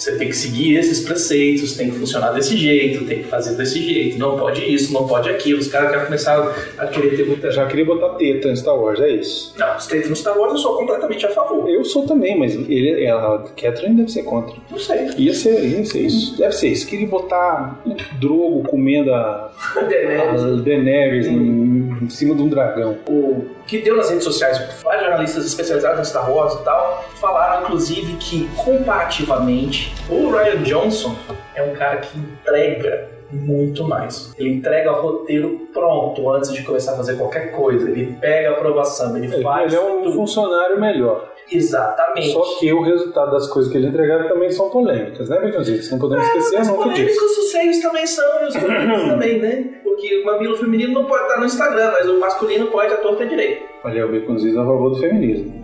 você 0.00 0.16
tem 0.16 0.28
que 0.28 0.36
seguir 0.36 0.76
esses 0.76 1.00
preceitos, 1.00 1.76
tem 1.76 1.90
que 1.90 1.98
funcionar 1.98 2.32
desse 2.32 2.56
jeito, 2.56 3.04
tem 3.04 3.18
que 3.18 3.28
fazer 3.28 3.54
desse 3.54 3.82
jeito, 3.82 4.18
não 4.18 4.38
pode 4.38 4.62
isso, 4.62 4.94
não 4.94 5.06
pode 5.06 5.28
aquilo. 5.28 5.60
Os 5.60 5.68
caras 5.68 5.92
já 5.92 6.04
começaram 6.06 6.50
a 6.78 6.86
querer 6.86 7.16
ter 7.16 7.26
muita. 7.26 7.50
Já 7.50 7.66
queria 7.66 7.84
botar 7.84 8.14
teta 8.14 8.48
em 8.48 8.56
Star 8.56 8.74
Wars, 8.74 8.98
é 8.98 9.10
isso. 9.10 9.54
Não, 9.58 9.76
os 9.76 9.86
treinos 9.86 10.08
no 10.08 10.16
Star 10.16 10.38
Wars 10.38 10.52
eu 10.52 10.58
sou 10.58 10.76
completamente 10.78 11.26
a 11.26 11.30
favor. 11.30 11.68
Eu 11.68 11.84
sou 11.84 12.06
também, 12.06 12.38
mas 12.38 12.54
ele, 12.54 13.04
ela, 13.04 13.36
a 13.36 13.38
Catherine 13.50 13.96
deve 13.96 14.10
ser 14.10 14.22
contra. 14.22 14.56
Não 14.70 14.78
sei. 14.78 15.10
Ia 15.18 15.34
ser, 15.34 15.62
ia 15.62 15.84
ser 15.84 16.00
isso. 16.00 16.38
Deve 16.38 16.52
ser 16.54 16.68
isso. 16.68 16.86
Queria 16.86 17.06
botar 17.06 17.82
Drogo 18.18 18.62
comendo 18.68 19.12
a, 19.12 19.52
a 19.76 19.80
Daenerys, 19.82 20.64
Daenerys 20.64 21.26
em, 21.26 21.98
em 22.02 22.08
cima 22.08 22.34
de 22.34 22.40
um 22.40 22.48
dragão. 22.48 22.96
o 23.06 23.59
que 23.70 23.78
deu 23.82 23.96
nas 23.96 24.10
redes 24.10 24.24
sociais, 24.24 24.58
vários 24.82 25.04
jornalistas 25.04 25.46
especializados 25.46 26.00
em 26.00 26.04
Star 26.04 26.30
Wars 26.30 26.54
e 26.54 26.64
tal, 26.64 27.04
falaram 27.20 27.62
inclusive 27.62 28.14
que 28.16 28.48
comparativamente 28.56 29.94
o 30.08 30.28
Ryan 30.30 30.62
Johnson 30.62 31.14
é 31.54 31.62
um 31.62 31.72
cara 31.74 31.98
que 31.98 32.18
entrega 32.18 33.08
muito 33.30 33.84
mais. 33.84 34.34
Ele 34.36 34.54
entrega 34.54 34.90
o 34.90 35.00
roteiro 35.00 35.68
pronto 35.72 36.28
antes 36.32 36.52
de 36.52 36.64
começar 36.64 36.94
a 36.94 36.96
fazer 36.96 37.16
qualquer 37.16 37.52
coisa. 37.52 37.88
Ele 37.88 38.16
pega 38.20 38.50
a 38.50 38.52
aprovação, 38.54 39.16
ele 39.16 39.26
Ele, 39.32 39.40
faz 39.42 39.72
ele 39.72 39.80
é 39.80 39.84
um 39.86 40.02
tudo. 40.02 40.16
funcionário 40.16 40.80
melhor. 40.80 41.30
Exatamente. 41.52 42.32
Só 42.32 42.58
que 42.58 42.72
o 42.72 42.82
resultado 42.82 43.30
das 43.32 43.48
coisas 43.48 43.70
que 43.70 43.78
ele 43.78 43.86
entregaram 43.88 44.28
também 44.28 44.50
são 44.50 44.68
polêmicas, 44.70 45.28
né, 45.28 45.38
Betonzitos? 45.40 45.90
Não 45.90 45.98
podemos 45.98 46.26
esquecer 46.26 46.58
Mas 46.58 46.68
nunca 46.68 46.88
disso. 46.88 46.96
polêmicos 46.96 47.38
os 47.38 47.50
seios 47.52 47.78
também 47.80 48.06
são, 48.06 48.42
e 48.42 48.46
os 48.46 48.54
mamilos 48.56 49.02
também, 49.10 49.38
né? 49.38 49.64
Porque 50.00 50.22
o 50.22 50.24
mamilo 50.24 50.56
feminino 50.56 50.94
não 50.94 51.04
pode 51.04 51.24
estar 51.24 51.38
no 51.38 51.44
Instagram, 51.44 51.92
mas 51.92 52.08
o 52.08 52.18
masculino 52.18 52.68
pode, 52.68 52.90
a 52.90 52.96
torta 52.96 53.24
é 53.24 53.26
direito. 53.26 53.66
Olha, 53.84 54.06
o 54.06 54.10
Beconzitos 54.10 54.56
a 54.56 54.64
favor 54.64 54.88
do 54.88 54.96
feminismo. 54.96 55.60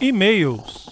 E-mails. 0.00 0.83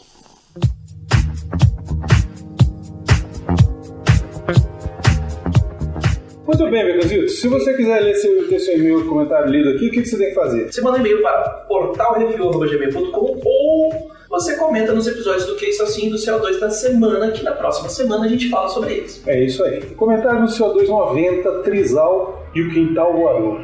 Muito 6.52 6.70
bem, 6.70 6.84
Beconzitos. 6.84 7.40
Se 7.40 7.48
você 7.48 7.72
quiser 7.72 8.00
ler 8.00 8.14
seu, 8.14 8.46
ter 8.46 8.60
seu 8.60 8.76
e-mail 8.76 9.08
comentário 9.08 9.50
lido 9.50 9.70
aqui, 9.70 9.86
o 9.86 9.90
que, 9.90 10.02
que 10.02 10.08
você 10.08 10.18
tem 10.18 10.28
que 10.28 10.34
fazer? 10.34 10.70
Você 10.70 10.82
manda 10.82 10.98
um 10.98 11.00
e-mail 11.00 11.22
para 11.22 11.48
portalreview.gmail.com 11.66 13.40
ou 13.42 14.10
você 14.28 14.56
comenta 14.56 14.92
nos 14.92 15.06
episódios 15.06 15.46
do 15.46 15.56
Isso 15.64 15.82
Assim 15.82 16.10
do 16.10 16.16
CO2 16.16 16.58
da 16.58 16.68
semana, 16.68 17.30
que 17.30 17.42
na 17.42 17.52
próxima 17.52 17.88
semana 17.88 18.26
a 18.26 18.28
gente 18.28 18.50
fala 18.50 18.68
sobre 18.68 18.92
eles. 18.92 19.22
É 19.26 19.42
isso 19.42 19.64
aí. 19.64 19.80
Comentário 19.96 20.40
no 20.40 20.46
CO2 20.46 20.88
90, 20.88 21.50
Trisal 21.62 22.46
e 22.54 22.60
o 22.60 22.70
Quintal 22.70 23.14
Voador. 23.14 23.62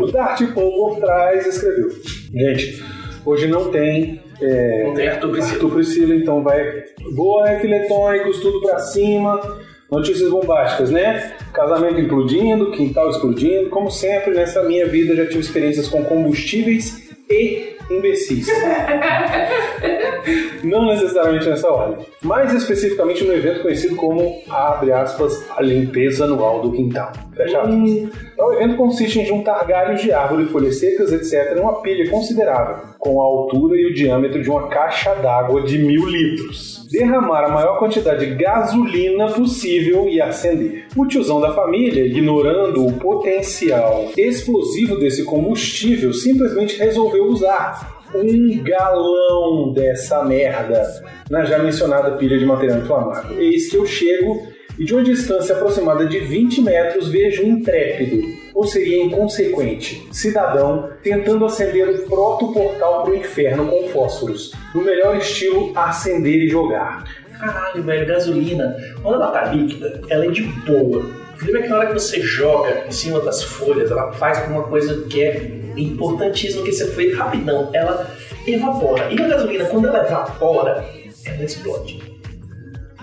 O 0.00 0.06
Dart 0.06 0.40
Paul 0.54 0.72
por 0.72 1.00
trás 1.00 1.46
escreveu. 1.46 1.90
Gente, 2.32 2.82
hoje 3.26 3.46
não 3.46 3.70
tem. 3.70 4.22
É, 4.40 4.84
Não 4.84 4.94
tem 4.94 5.08
Arthur 5.08 5.32
Priscila. 5.32 5.54
Arthur 5.54 5.70
Priscila, 5.74 6.14
então 6.14 6.42
vai. 6.42 6.84
Boa, 7.14 7.46
F 7.50 7.66
eletrônicos, 7.66 8.40
tudo 8.40 8.62
pra 8.62 8.78
cima. 8.78 9.65
Notícias 9.90 10.30
bombásticas, 10.30 10.90
né? 10.90 11.36
Casamento 11.52 12.00
implodindo, 12.00 12.72
quintal 12.72 13.08
explodindo. 13.10 13.70
Como 13.70 13.90
sempre, 13.90 14.34
nessa 14.34 14.62
minha 14.64 14.86
vida 14.86 15.14
já 15.14 15.26
tive 15.26 15.40
experiências 15.40 15.88
com 15.88 16.04
combustíveis 16.04 17.08
e 17.30 17.76
imbecis. 17.90 18.48
Não 20.62 20.86
necessariamente 20.86 21.48
nessa 21.48 21.68
ordem. 21.70 22.06
Mais 22.22 22.52
especificamente 22.52 23.24
no 23.24 23.32
evento 23.32 23.62
conhecido 23.62 23.96
como, 23.96 24.42
abre 24.48 24.92
aspas, 24.92 25.44
a 25.56 25.62
limpeza 25.62 26.24
anual 26.24 26.60
do 26.60 26.72
quintal. 26.72 27.12
Fecha 27.34 27.60
aspas. 27.60 28.26
O 28.38 28.52
evento 28.52 28.76
consiste 28.76 29.20
em 29.20 29.26
juntar 29.26 29.64
galhos 29.66 30.00
de 30.00 30.12
árvore, 30.12 30.46
folhas 30.46 30.78
secas, 30.78 31.12
etc., 31.12 31.56
em 31.56 31.60
uma 31.60 31.80
pilha 31.80 32.08
considerável, 32.10 32.76
com 32.98 33.20
a 33.20 33.24
altura 33.24 33.76
e 33.76 33.86
o 33.86 33.94
diâmetro 33.94 34.42
de 34.42 34.50
uma 34.50 34.68
caixa 34.68 35.14
d'água 35.14 35.62
de 35.62 35.78
mil 35.78 36.06
litros. 36.06 36.86
Derramar 36.90 37.44
a 37.44 37.48
maior 37.48 37.78
quantidade 37.78 38.26
de 38.26 38.34
gasolina 38.34 39.28
possível 39.28 40.08
e 40.08 40.20
acender. 40.20 40.86
O 40.96 41.06
tiozão 41.06 41.40
da 41.40 41.52
família, 41.52 42.06
ignorando 42.06 42.86
o 42.86 42.92
potencial 42.92 44.10
explosivo 44.16 44.96
desse 44.98 45.24
combustível, 45.24 46.12
simplesmente 46.12 46.78
resolveu 46.78 47.24
usar 47.26 47.95
um 48.14 48.62
galão 48.62 49.72
dessa 49.72 50.24
merda 50.24 50.82
na 51.30 51.44
já 51.44 51.58
mencionada 51.58 52.12
pilha 52.12 52.38
de 52.38 52.44
material 52.44 52.78
inflamável. 52.78 53.40
Eis 53.40 53.68
que 53.70 53.76
eu 53.76 53.86
chego 53.86 54.46
e 54.78 54.84
de 54.84 54.94
uma 54.94 55.02
distância 55.02 55.54
aproximada 55.54 56.06
de 56.06 56.18
20 56.18 56.60
metros 56.60 57.08
vejo 57.08 57.42
um 57.42 57.48
intrépido, 57.48 58.22
ou 58.54 58.64
seria 58.64 59.02
inconsequente, 59.02 60.06
cidadão 60.12 60.90
tentando 61.02 61.44
acender 61.44 61.88
o 61.88 62.02
proto-portal 62.02 63.08
o 63.08 63.14
inferno 63.14 63.66
com 63.66 63.88
fósforos, 63.88 64.52
no 64.74 64.82
melhor 64.82 65.16
estilo 65.16 65.72
acender 65.74 66.44
e 66.44 66.48
jogar. 66.48 67.04
Caralho, 67.38 67.82
velho, 67.82 68.06
gasolina. 68.06 68.76
Quando 69.02 69.16
ela 69.16 69.30
tá 69.30 69.44
líquida, 69.46 70.00
ela 70.08 70.24
é 70.24 70.30
de 70.30 70.42
boa. 70.42 71.25
O 71.36 71.38
problema 71.38 71.58
é 71.58 71.62
que 71.62 71.68
na 71.68 71.76
hora 71.76 71.86
que 71.88 71.92
você 71.92 72.20
joga 72.22 72.86
em 72.88 72.90
cima 72.90 73.20
das 73.20 73.42
folhas, 73.42 73.90
ela 73.90 74.10
faz 74.12 74.48
uma 74.48 74.62
coisa 74.62 75.02
que 75.02 75.22
é 75.22 75.60
importantíssima, 75.76 76.64
que 76.64 76.72
você 76.72 76.86
foi 76.86 77.12
rapidão. 77.12 77.68
Ela 77.74 78.10
evapora. 78.46 79.12
E 79.12 79.20
a 79.20 79.28
gasolina, 79.28 79.66
quando 79.66 79.86
ela 79.86 80.06
evapora, 80.06 80.82
ela 81.26 81.44
explode. 81.44 82.02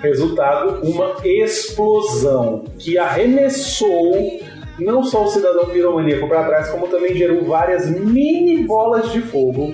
Resultado, 0.02 0.82
uma 0.84 1.16
explosão 1.24 2.64
que 2.80 2.98
arremessou 2.98 4.42
não 4.80 5.04
só 5.04 5.24
o 5.24 5.28
cidadão 5.28 5.66
piromaníaco 5.66 6.28
para 6.28 6.44
trás, 6.46 6.70
como 6.70 6.88
também 6.88 7.14
gerou 7.16 7.44
várias 7.44 7.90
mini 7.90 8.64
bolas 8.66 9.12
de 9.12 9.22
fogo, 9.22 9.74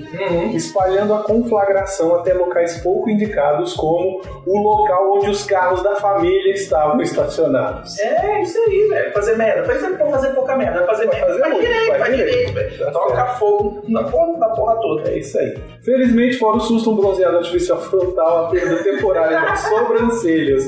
espalhando 0.54 1.14
a 1.14 1.24
conflagração 1.24 2.16
até 2.16 2.34
locais 2.34 2.82
pouco 2.82 3.10
indicados, 3.10 3.74
como 3.74 4.22
o 4.46 4.58
local 4.60 5.18
onde 5.18 5.30
os 5.30 5.44
carros 5.46 5.82
da 5.84 5.96
família 5.96 6.54
estavam 6.54 7.00
estacionados. 7.02 7.98
É, 8.00 8.42
isso 8.42 8.58
aí, 8.68 8.88
velho. 8.90 9.14
Fazer 9.14 9.38
merda. 9.38 9.64
Faz 9.66 9.80
pra 9.96 10.06
fazer 10.12 10.30
pouca 10.34 10.56
merda. 10.58 10.86
Fazer 10.86 11.06
Vai 11.08 11.16
merda. 11.16 11.28
fazer 11.28 11.40
Faz 11.40 11.54
muito, 11.54 11.66
direito, 11.68 11.88
faz 11.88 12.00
faz 12.02 12.16
direito. 12.16 12.38
direito, 12.38 12.54
velho. 12.54 12.80
Tá 12.86 12.92
Toca 12.92 13.26
fogo 13.26 13.82
na 13.88 14.04
porra, 14.04 14.38
na 14.38 14.50
porra 14.50 14.76
toda. 14.82 15.10
É 15.12 15.18
isso 15.20 15.38
aí. 15.40 15.58
Felizmente, 15.84 16.38
fora 16.38 16.58
o 16.58 16.60
susto, 16.60 16.92
um 16.92 16.96
bronzeado 16.96 17.38
artificial 17.38 17.80
frontal, 17.80 18.46
a 18.46 18.50
perda 18.50 18.84
temporária 18.84 19.40
das 19.42 19.60
sobrancelhas 19.70 20.64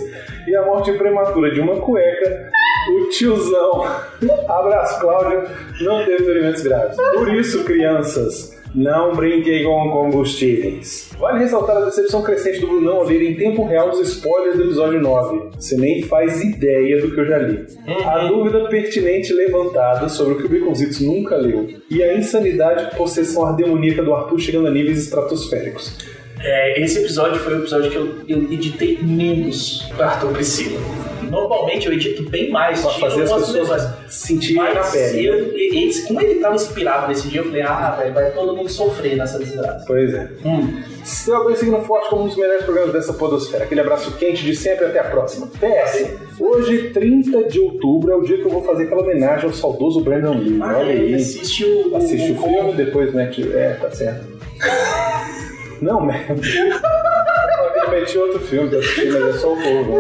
e 0.48 0.56
a 0.56 0.66
morte 0.66 0.92
prematura 0.94 1.52
de 1.52 1.60
uma 1.60 1.76
cueca, 1.82 2.50
o 2.90 3.10
tiozão, 3.10 3.86
abraço 4.48 5.00
Cláudio, 5.00 5.44
não 5.82 6.04
teve 6.06 6.24
ferimentos 6.24 6.62
graves. 6.62 6.98
Por 7.16 7.34
isso, 7.34 7.64
crianças, 7.64 8.60
Não 8.74 9.14
brinquei 9.14 9.66
com 9.66 9.92
combustíveis. 9.92 11.12
Vale 11.20 11.40
ressaltar 11.40 11.76
a 11.76 11.86
decepção 11.86 12.22
crescente 12.24 12.62
do 12.62 12.68
Brunão 12.68 12.98
ao 12.98 13.04
ler 13.04 13.22
em 13.22 13.36
tempo 13.36 13.66
real 13.66 13.90
os 13.90 14.00
spoilers 14.00 14.56
do 14.56 14.64
episódio 14.64 15.02
9. 15.02 15.50
Você 15.60 15.76
nem 15.76 16.02
faz 16.04 16.42
ideia 16.42 17.02
do 17.02 17.12
que 17.12 17.20
eu 17.20 17.26
já 17.26 17.38
li. 17.38 17.66
A 18.06 18.28
dúvida 18.28 18.70
pertinente 18.70 19.34
levantada 19.34 20.08
sobre 20.08 20.36
o 20.36 20.38
que 20.38 20.46
o 20.46 20.50
Baconzitos 20.50 21.02
nunca 21.02 21.36
leu. 21.36 21.68
E 21.90 22.02
a 22.02 22.18
insanidade 22.18 22.96
possessão 22.96 23.46
ardemoníaca 23.46 24.04
do 24.04 24.14
Arthur 24.14 24.40
chegando 24.40 24.68
a 24.68 24.72
níveis 24.72 25.00
estratosféricos. 25.04 25.98
É, 26.40 26.82
esse 26.82 27.00
episódio 27.00 27.40
foi 27.42 27.56
o 27.56 27.60
episódio 27.60 27.92
que 27.92 27.98
eu, 27.98 28.16
eu 28.28 28.54
editei 28.54 28.98
menos 29.04 29.92
com 29.96 30.02
Arthur 30.02 30.32
Priscila. 30.32 30.80
Normalmente 31.32 31.88
eu 31.88 31.94
edito 31.94 32.30
bem 32.30 32.52
mais. 32.52 32.82
Pra 32.82 32.92
tiro 32.92 33.10
fazer 33.10 33.24
as 33.24 33.32
pessoas 33.34 33.68
coisas, 33.70 33.90
sentirem 34.08 34.74
na 34.74 34.82
pele. 34.84 35.26
eu, 35.26 36.06
como 36.08 36.22
ele 36.22 36.40
tava 36.40 36.56
inspirado 36.56 37.08
nesse 37.08 37.28
dia, 37.30 37.40
eu 37.42 37.46
falei, 37.46 37.62
ah, 37.64 37.96
velho, 37.98 38.14
vai 38.14 38.32
todo 38.32 38.56
mundo 38.56 38.70
sofrer 38.70 39.16
nessa 39.16 39.40
desgraça. 39.40 39.84
Pois 39.88 40.14
é. 40.14 40.30
Hum. 40.46 40.82
Seu 41.04 41.46
bem 41.48 41.56
seguindo 41.56 41.80
forte 41.82 42.10
como 42.10 42.24
um 42.24 42.28
dos 42.28 42.36
melhores 42.38 42.64
programas 42.64 42.94
dessa 42.94 43.14
podosfera. 43.14 43.64
Aquele 43.64 43.82
abraço 43.82 44.12
quente 44.18 44.44
de 44.44 44.56
sempre 44.56 44.86
até 44.86 45.00
a 45.00 45.06
próxima. 45.06 45.48
PS. 45.48 46.12
Hoje, 46.40 46.90
30 46.92 47.46
de 47.46 47.60
outubro, 47.60 48.12
é 48.12 48.16
o 48.16 48.22
dia 48.22 48.38
que 48.38 48.44
eu 48.46 48.50
vou 48.52 48.64
fazer 48.64 48.84
aquela 48.84 49.02
homenagem 49.02 49.46
ao 49.46 49.54
saudoso 49.54 50.02
Brandon 50.02 50.36
Lee. 50.36 50.60
Ah, 50.62 50.78
Olha 50.78 50.92
ele 50.92 51.16
aí. 51.16 51.22
assiste 51.22 51.66
o, 51.66 51.96
Assiste 51.96 52.32
o 52.34 52.36
o- 52.36 52.44
filme, 52.44 52.74
depois 52.74 53.14
mete. 53.14 53.42
É, 53.54 53.78
tá 53.82 53.90
certo. 53.92 54.28
Não, 55.82 56.02
mete. 56.06 56.30
Eu 56.58 57.90
meti 57.90 58.18
outro 58.18 58.40
filme 58.40 58.70
pra 58.70 58.80
assistir, 58.80 59.12
mas 59.12 59.36
é 59.36 59.40
só 59.40 59.54
o 59.54 59.58
povo. 59.58 59.98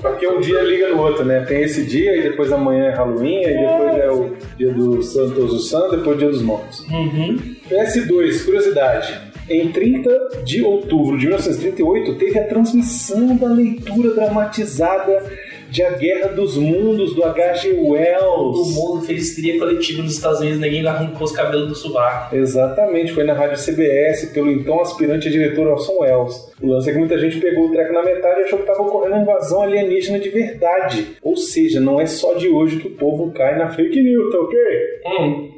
Porque 0.00 0.26
um 0.26 0.40
dia 0.40 0.62
liga 0.62 0.88
no 0.88 1.02
outro, 1.02 1.24
né? 1.24 1.40
Tem 1.40 1.62
esse 1.62 1.84
dia 1.84 2.16
e 2.16 2.22
depois 2.22 2.52
amanhã 2.52 2.86
é 2.86 2.94
Halloween, 2.94 3.42
e 3.42 3.46
depois 3.46 3.98
é 3.98 4.10
o 4.10 4.36
dia 4.56 4.72
do 4.72 5.02
Santos 5.02 5.50
do 5.50 5.58
San, 5.58 5.90
depois 5.90 6.16
o 6.16 6.18
dia 6.18 6.28
dos 6.28 6.42
mortos. 6.42 6.80
Uhum. 6.88 7.38
PS2, 7.68 8.44
curiosidade. 8.44 9.30
Em 9.48 9.72
30 9.72 10.42
de 10.44 10.62
outubro 10.62 11.18
de 11.18 11.26
1938, 11.26 12.14
teve 12.18 12.38
a 12.38 12.44
transmissão 12.44 13.36
da 13.36 13.48
leitura 13.48 14.14
dramatizada 14.14 15.24
de 15.70 15.84
A 15.84 15.90
Guerra 15.90 16.28
dos 16.32 16.56
Mundos, 16.56 17.14
do 17.14 17.24
H.G. 17.24 17.72
Wells. 17.74 18.74
mundo 18.74 19.02
fez 19.06 19.28
histeria 19.28 19.58
coletiva 19.58 20.02
nos 20.02 20.14
Estados 20.14 20.40
Unidos, 20.40 20.58
ninguém 20.58 20.84
arrancou 20.84 21.22
os 21.22 21.30
cabelos 21.30 21.68
do 21.68 21.74
sovaco. 21.76 22.34
Exatamente, 22.34 23.12
foi 23.12 23.22
na 23.22 23.32
rádio 23.32 23.56
CBS 23.56 24.32
pelo 24.32 24.50
então 24.50 24.80
aspirante 24.80 25.28
a 25.28 25.30
diretor 25.30 25.68
Orson 25.68 26.00
Welles. 26.00 26.52
O 26.60 26.66
lance 26.66 26.90
é 26.90 26.92
que 26.92 26.98
muita 26.98 27.16
gente 27.18 27.38
pegou 27.38 27.68
o 27.68 27.72
treco 27.72 27.92
na 27.92 28.02
metade 28.02 28.40
e 28.40 28.44
achou 28.44 28.58
que 28.58 28.64
estava 28.64 28.82
ocorrendo 28.82 29.14
uma 29.14 29.22
invasão 29.22 29.62
alienígena 29.62 30.18
de 30.18 30.28
verdade. 30.28 31.16
Ou 31.22 31.36
seja, 31.36 31.78
não 31.78 32.00
é 32.00 32.06
só 32.06 32.34
de 32.34 32.48
hoje 32.48 32.80
que 32.80 32.88
o 32.88 32.96
povo 32.96 33.30
cai 33.32 33.56
na 33.56 33.68
fake 33.68 34.02
news, 34.02 34.32
tá 34.32 34.40
ok? 34.40 34.58
Hum. 35.06 35.50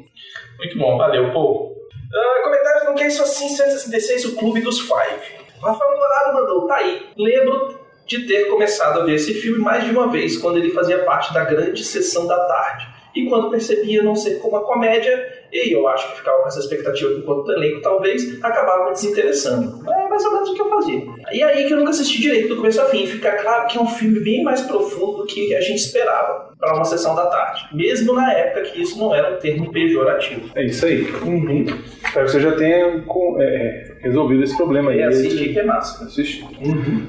Muito 0.59 0.77
bom, 0.77 0.95
valeu, 0.95 1.31
pô. 1.33 1.73
Ah, 2.13 2.41
comentários 2.43 2.87
no 2.87 2.93
Que 2.93 3.07
Isso 3.07 3.23
Assim 3.23 3.49
166, 3.49 4.25
o 4.25 4.35
Clube 4.35 4.61
dos 4.61 4.79
Five. 4.79 5.41
Rafael 5.59 5.97
Dourado 5.97 6.33
mandou, 6.35 6.67
tá 6.67 6.75
aí. 6.75 7.01
Lembro 7.17 7.82
de 8.05 8.27
ter 8.27 8.45
começado 8.45 9.01
a 9.01 9.05
ver 9.05 9.15
esse 9.15 9.33
filme 9.33 9.59
mais 9.59 9.85
de 9.85 9.91
uma 9.91 10.11
vez, 10.11 10.37
quando 10.37 10.57
ele 10.57 10.71
fazia 10.71 10.99
parte 11.03 11.33
da 11.33 11.43
grande 11.43 11.83
sessão 11.83 12.27
da 12.27 12.37
tarde. 12.45 12.87
E 13.15 13.27
quando 13.27 13.51
percebia 13.51 14.01
não 14.01 14.15
ser 14.15 14.39
como 14.39 14.57
uma 14.57 14.65
comédia, 14.65 15.43
e 15.51 15.71
eu 15.71 15.87
acho 15.87 16.09
que 16.09 16.17
ficava 16.17 16.41
com 16.41 16.47
essa 16.47 16.59
expectativa 16.59 17.11
enquanto 17.11 17.51
elenco, 17.51 17.81
talvez, 17.81 18.43
acabava 18.43 18.85
me 18.85 18.91
desinteressando. 18.91 19.87
É 19.87 20.07
mais 20.09 20.25
ou 20.25 20.33
menos 20.33 20.49
o 20.49 20.53
que 20.55 20.61
eu 20.61 20.69
fazia. 20.69 21.01
E 21.31 21.43
aí 21.43 21.67
que 21.67 21.73
eu 21.73 21.77
nunca 21.77 21.91
assisti 21.91 22.21
direito 22.21 22.49
do 22.49 22.55
começo 22.57 22.81
ao 22.81 22.89
fim. 22.89 23.05
Fica 23.05 23.33
claro 23.33 23.67
que 23.67 23.77
é 23.77 23.81
um 23.81 23.87
filme 23.87 24.19
bem 24.19 24.43
mais 24.43 24.61
profundo 24.61 25.17
do 25.17 25.25
que 25.27 25.53
a 25.55 25.61
gente 25.61 25.79
esperava 25.79 26.52
para 26.63 26.75
uma 26.75 26.85
sessão 26.85 27.13
da 27.13 27.25
tarde. 27.25 27.65
Mesmo 27.73 28.13
na 28.13 28.31
época 28.33 28.61
que 28.61 28.81
isso 28.81 28.97
não 28.97 29.13
era 29.13 29.33
um 29.35 29.37
termo 29.37 29.69
pejorativo. 29.71 30.49
É 30.55 30.65
isso 30.65 30.85
aí. 30.85 31.01
Espero 31.01 32.25
que 32.25 32.31
você 32.31 32.39
já 32.39 32.51
tenha 32.53 33.01
com- 33.01 33.37
é, 33.41 33.43
é, 33.43 33.93
resolvido 34.01 34.43
esse 34.43 34.55
problema 34.55 34.91
aí. 34.91 34.99
E 34.99 35.03
assistir 35.03 35.53
que 35.53 35.59
é 35.59 35.63
massa. 35.63 36.05
Assiste. 36.05 36.45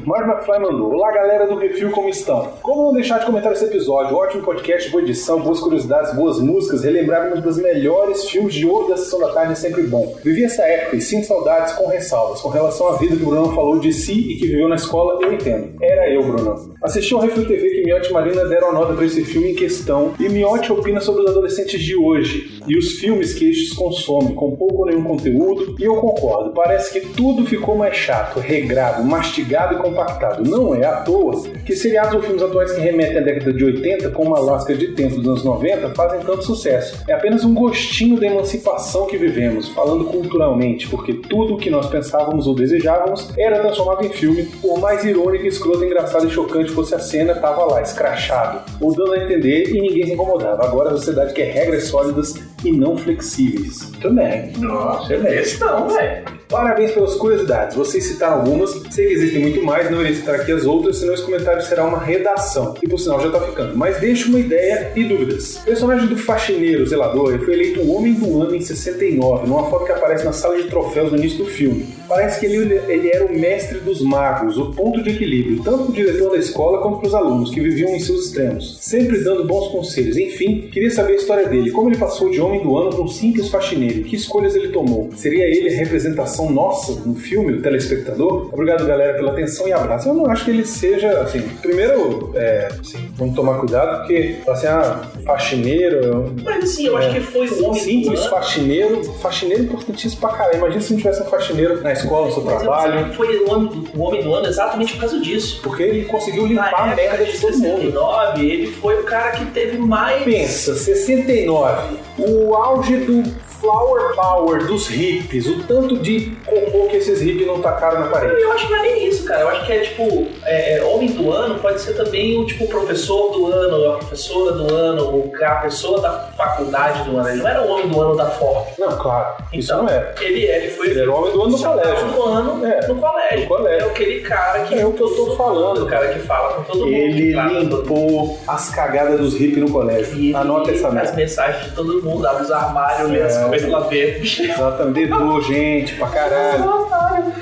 Mark 0.04 0.26
McFly 0.28 0.58
mandou. 0.60 0.92
Olá, 0.92 1.12
galera 1.12 1.46
do 1.46 1.56
Refil, 1.56 1.90
como 1.92 2.08
estão? 2.08 2.52
Como 2.62 2.86
não 2.86 2.92
deixar 2.92 3.18
de 3.18 3.26
comentar 3.26 3.52
esse 3.52 3.64
episódio? 3.64 4.16
Ótimo 4.16 4.42
podcast, 4.42 4.90
boa 4.90 5.02
edição, 5.02 5.40
boas 5.40 5.60
curiosidades, 5.60 6.14
boas 6.14 6.40
músicas. 6.40 6.82
Relembrar 6.84 7.26
uma 7.32 7.40
das 7.40 7.56
melhores 7.58 8.28
filmes 8.28 8.54
de 8.54 8.66
ouro 8.66 8.88
da 8.88 8.96
Sessão 8.96 9.20
da 9.20 9.28
Tarde 9.28 9.52
é 9.52 9.56
sempre 9.56 9.82
bom. 9.82 10.16
Vivi 10.24 10.44
essa 10.44 10.62
época 10.62 10.96
e 10.96 11.00
sinto 11.00 11.26
saudades 11.26 11.72
com 11.74 11.86
ressalvas. 11.86 12.40
Com 12.40 12.48
relação 12.48 12.88
à 12.88 12.96
vida 12.96 13.16
que 13.16 13.22
o 13.22 13.26
Bruno 13.26 13.54
falou 13.54 13.78
de 13.78 13.92
si 13.92 14.32
e 14.32 14.36
que 14.36 14.46
viveu 14.46 14.68
na 14.68 14.74
escola, 14.76 15.18
eu 15.22 15.32
entendo. 15.32 15.74
Era 15.80 16.10
eu, 16.10 16.22
Bruno. 16.24 16.74
Assisti 16.82 17.14
ao 17.14 17.20
Refil 17.20 17.46
TV 17.46 17.68
que 17.70 17.84
Miotti 17.84 18.10
e 18.10 18.12
Marina 18.12 18.44
deram 18.46 18.70
a 18.70 18.72
nota 18.72 18.94
para 18.94 19.04
esse 19.04 19.24
filme 19.24 19.43
em 19.46 19.54
questão 19.54 20.14
e 20.18 20.28
Miotti 20.28 20.72
opina 20.72 21.00
sobre 21.00 21.22
os 21.22 21.30
adolescentes 21.30 21.80
de 21.80 21.96
hoje 21.96 22.60
e 22.66 22.76
os 22.76 22.92
filmes 22.92 23.34
que 23.34 23.50
estes 23.50 23.72
consomem, 23.72 24.34
com 24.34 24.56
pouco 24.56 24.78
ou 24.78 24.86
nenhum 24.86 25.04
conteúdo, 25.04 25.76
e 25.78 25.84
eu 25.84 25.96
concordo. 25.96 26.52
Parece 26.52 26.92
que 26.92 27.06
tudo 27.08 27.44
ficou 27.44 27.76
mais 27.76 27.96
chato, 27.96 28.40
regrado, 28.40 29.04
mastigado 29.04 29.74
e 29.74 29.78
compactado. 29.78 30.42
Não 30.42 30.74
é 30.74 30.84
à 30.84 31.02
toa 31.02 31.42
que 31.64 31.74
seriados 31.74 32.14
ou 32.14 32.22
filmes 32.22 32.42
atuais 32.42 32.72
que 32.72 32.80
remetem 32.80 33.18
à 33.18 33.20
década 33.20 33.52
de 33.52 33.64
80, 33.64 34.10
como 34.10 34.34
Alaska 34.34 34.74
de 34.74 34.88
Tempo 34.88 35.16
dos 35.16 35.26
anos 35.26 35.44
90, 35.44 35.90
fazem 35.94 36.20
tanto 36.20 36.44
sucesso. 36.44 37.02
É 37.08 37.12
apenas 37.12 37.44
um 37.44 37.54
gostinho 37.54 38.18
da 38.18 38.26
emancipação 38.26 39.06
que 39.06 39.16
vivemos, 39.16 39.68
falando 39.68 40.04
culturalmente, 40.04 40.88
porque 40.88 41.14
tudo 41.14 41.54
o 41.54 41.58
que 41.58 41.70
nós 41.70 41.86
pensávamos 41.86 42.46
ou 42.46 42.54
desejávamos 42.54 43.30
era 43.36 43.60
transformado 43.60 44.04
em 44.06 44.10
filme, 44.10 44.44
por 44.62 44.78
mais 44.78 45.04
irônico, 45.04 45.46
escroto, 45.46 45.84
engraçado 45.84 46.26
e 46.26 46.30
chocante 46.30 46.70
fosse 46.70 46.94
a 46.94 46.98
cena, 46.98 47.34
tava 47.34 47.64
lá, 47.64 47.82
escrachado, 47.82 48.60
ou 48.80 48.94
dando 48.94 49.12
a 49.12 49.23
entender 49.24 49.70
e 49.70 49.80
ninguém 49.80 50.06
se 50.06 50.12
incomodava. 50.12 50.64
Agora 50.64 50.90
a 50.90 50.96
sociedade 50.96 51.32
quer 51.32 51.52
regras 51.52 51.84
sólidas 51.84 52.34
e 52.64 52.72
não 52.72 52.96
flexíveis. 52.96 53.90
Também. 54.00 54.52
Nossa, 54.58 55.14
Excelente. 55.14 55.38
questão, 55.38 55.88
velho. 55.88 56.24
Parabéns 56.48 56.92
pelas 56.92 57.14
curiosidades. 57.14 57.74
Vocês 57.74 58.04
citaram 58.04 58.40
algumas, 58.40 58.70
sei 58.90 59.06
que 59.08 59.12
existem 59.14 59.40
muito 59.40 59.62
mais, 59.64 59.90
não 59.90 60.00
irei 60.00 60.14
citar 60.14 60.36
aqui 60.36 60.52
as 60.52 60.64
outras, 60.66 60.98
senão 60.98 61.14
esse 61.14 61.22
comentário 61.24 61.62
será 61.62 61.84
uma 61.84 61.98
redação. 61.98 62.74
E 62.82 62.88
por 62.88 62.98
sinal 62.98 63.20
já 63.20 63.30
tá 63.30 63.40
ficando. 63.40 63.76
Mas 63.76 63.98
deixa 63.98 64.28
uma 64.28 64.38
ideia 64.38 64.92
e 64.94 65.04
dúvidas. 65.04 65.56
O 65.56 65.64
personagem 65.64 66.06
do 66.06 66.16
faxineiro 66.16 66.86
zelador 66.86 67.30
ele 67.34 67.44
foi 67.44 67.54
eleito 67.54 67.80
o 67.80 67.96
Homem 67.96 68.12
do 68.14 68.40
Ano 68.42 68.54
em 68.54 68.60
69, 68.60 69.48
numa 69.48 69.68
foto 69.68 69.86
que 69.86 69.92
aparece 69.92 70.24
na 70.24 70.32
sala 70.32 70.56
de 70.56 70.68
troféus 70.68 71.10
no 71.10 71.18
início 71.18 71.38
do 71.38 71.46
filme. 71.46 71.86
Parece 72.08 72.38
que 72.38 72.46
ele, 72.46 72.80
ele 72.88 73.10
era 73.10 73.24
o 73.24 73.32
mestre 73.36 73.78
dos 73.80 74.00
magos, 74.02 74.58
o 74.58 74.70
ponto 74.72 75.02
de 75.02 75.10
equilíbrio, 75.10 75.62
tanto 75.64 75.84
para 75.84 75.90
o 75.90 75.92
diretor 75.92 76.30
da 76.30 76.36
escola 76.36 76.82
quanto 76.82 76.98
para 76.98 77.08
os 77.08 77.14
alunos, 77.14 77.50
que 77.50 77.60
viviam 77.60 77.90
em 77.90 77.98
seus 77.98 78.26
extremos, 78.26 78.78
sempre 78.80 79.24
dando 79.24 79.44
bons 79.44 79.68
conselhos. 79.68 80.16
Enfim, 80.16 80.68
queria 80.70 80.90
saber 80.90 81.14
a 81.14 81.16
história 81.16 81.48
dele, 81.48 81.70
como 81.70 81.88
ele 81.88 81.98
passou 81.98 82.30
de 82.30 82.40
Homem 82.40 82.53
do 82.62 82.76
Ano 82.78 83.02
um 83.02 83.08
simples 83.08 83.48
faxineiro, 83.48 84.02
que 84.04 84.16
escolhas 84.16 84.54
ele 84.54 84.68
tomou. 84.68 85.10
Seria 85.16 85.44
ele 85.44 85.68
a 85.74 85.76
representação 85.78 86.50
nossa 86.50 86.92
no 87.06 87.14
filme, 87.14 87.54
o 87.54 87.62
telespectador? 87.62 88.48
Obrigado, 88.52 88.86
galera, 88.86 89.14
pela 89.14 89.32
atenção 89.32 89.66
e 89.68 89.72
abraço. 89.72 90.08
Eu 90.08 90.14
não 90.14 90.26
acho 90.26 90.44
que 90.44 90.50
ele 90.50 90.64
seja, 90.64 91.10
assim, 91.20 91.40
primeiro, 91.62 92.32
é, 92.34 92.68
assim, 92.80 93.08
vamos 93.16 93.34
tomar 93.34 93.58
cuidado, 93.58 93.98
porque, 94.00 94.36
assim, 94.48 94.66
ah, 94.66 95.00
faxineiro, 95.24 96.34
Mas 96.44 96.64
assim, 96.64 96.86
eu 96.86 96.96
acho 96.96 97.10
que 97.10 97.20
foi 97.20 97.48
o 97.48 97.64
homem 97.66 97.80
simples 97.80 98.20
do 98.20 98.26
ano. 98.26 98.30
faxineiro, 98.30 99.04
faxineiro 99.20 99.62
é 99.62 99.64
importantíssimo 99.66 100.20
pra 100.20 100.30
caralho. 100.30 100.58
Imagina 100.58 100.80
se 100.80 100.92
não 100.92 100.98
tivesse 100.98 101.22
um 101.22 101.26
faxineiro 101.26 101.80
na 101.82 101.92
escola, 101.92 102.26
no 102.26 102.32
seu 102.32 102.42
Mas 102.44 102.58
trabalho, 102.62 103.12
foi 103.14 103.36
o, 103.38 103.50
homem 103.50 103.68
do- 103.68 103.98
o 103.98 104.02
homem 104.02 104.22
do 104.22 104.34
ano 104.34 104.46
exatamente 104.48 104.92
por 104.94 105.00
causa 105.00 105.20
disso. 105.20 105.60
porque 105.62 105.82
ele 105.82 106.04
conseguiu 106.04 106.42
Na 106.42 106.48
limpar 106.48 106.74
a 106.74 106.86
época 106.88 106.96
merda 106.96 107.24
de 107.24 107.38
todo 107.40 107.58
mundo. 107.58 107.80
69, 107.82 108.50
ele 108.50 108.66
foi 108.72 108.94
o 109.00 109.04
cara 109.04 109.30
que 109.32 109.44
teve 109.46 109.78
mais. 109.78 110.22
Pensa, 110.24 110.74
69, 110.74 111.96
o 112.18 112.33
auge 112.54 112.96
do 113.06 113.22
flower 113.60 114.14
power 114.14 114.66
dos 114.66 114.86
hippies, 114.88 115.46
o 115.46 115.62
tanto 115.64 115.96
de 115.98 116.36
cocô 116.44 116.86
que 116.88 116.96
esses 116.96 117.20
hippies 117.20 117.46
não 117.46 117.60
tacaram 117.60 118.00
na 118.00 118.06
parede. 118.08 118.40
Eu 118.40 118.52
acho 118.52 118.66
que 118.66 118.72
não 118.72 118.78
é 118.80 118.82
nem 118.82 119.08
isso, 119.08 119.24
cara. 119.24 119.40
Eu 119.42 119.48
acho 119.48 119.66
que 119.66 119.72
é 119.72 119.78
tipo, 119.80 120.26
é, 120.44 120.76
é, 120.78 120.84
homem 120.84 121.10
do 121.12 121.30
ano 121.32 121.58
pode 121.58 121.80
ser 121.80 121.94
também 121.94 122.38
o 122.38 122.46
tipo 122.46 122.66
professor 122.68 123.32
do 123.32 123.46
ano, 123.46 123.92
a 123.92 123.96
professora 123.98 124.52
do 124.52 124.72
ano, 124.74 125.32
a 125.42 125.54
pessoa 125.56 126.00
da 126.00 126.10
faculdade 126.36 127.02
do 127.08 127.16
ano. 127.16 127.28
Ele 127.28 127.38
não 127.42 127.48
era 127.48 127.62
o 127.62 127.68
homem 127.70 127.88
do 127.88 128.00
ano 128.00 128.16
da 128.16 128.26
Ford. 128.26 128.66
Não, 128.78 128.96
claro, 128.98 129.34
isso 129.52 129.72
Então, 129.72 129.84
não 129.84 129.90
é. 129.90 130.14
Ele, 130.20 130.44
ele 130.44 130.68
foi 130.70 130.88
Ele 130.90 131.00
era 131.00 131.10
o 131.10 131.14
homem 131.14 131.32
do 131.32 131.42
ano 131.42 131.58
chamado 131.58 131.80
colégio. 131.82 132.06
do 132.08 132.22
ano 132.22 132.66
É, 132.66 132.86
no 132.86 132.94
colégio. 132.96 133.40
no 133.40 133.46
colégio. 133.46 133.86
É 133.86 133.90
aquele 133.90 134.20
cara 134.20 134.60
que. 134.64 134.74
É 134.78 134.86
o 134.86 134.92
que 134.92 135.02
eu 135.02 135.08
tô 135.14 135.36
falando. 135.36 135.84
O 135.84 135.86
cara 135.86 136.08
que 136.08 136.18
fala 136.20 136.54
com 136.54 136.62
todo 136.64 136.84
mundo. 136.86 136.94
Ele 136.94 137.32
limpou 137.34 138.38
as 138.46 138.70
cagadas 138.70 139.18
dos 139.20 139.34
hippies 139.34 139.58
no 139.58 139.70
colégio. 139.70 140.14
Ele 140.14 140.34
Anota 140.34 140.70
essa 140.70 140.88
as 140.88 140.94
merda. 140.94 141.12
mensagens 141.12 141.64
de 141.64 141.70
todo 141.74 142.02
mundo, 142.02 142.26
abre 142.26 142.42
os 142.44 142.50
armários, 142.52 143.10
lê 143.10 143.22
as 143.22 143.36
É. 143.36 143.44
coisas 143.54 143.70
lá 143.70 143.80
dentro. 143.80 144.22
Exatamente, 144.24 145.08
dedou 145.08 145.42
gente 145.42 145.94
pra 145.94 146.08
caralho. 146.08 146.64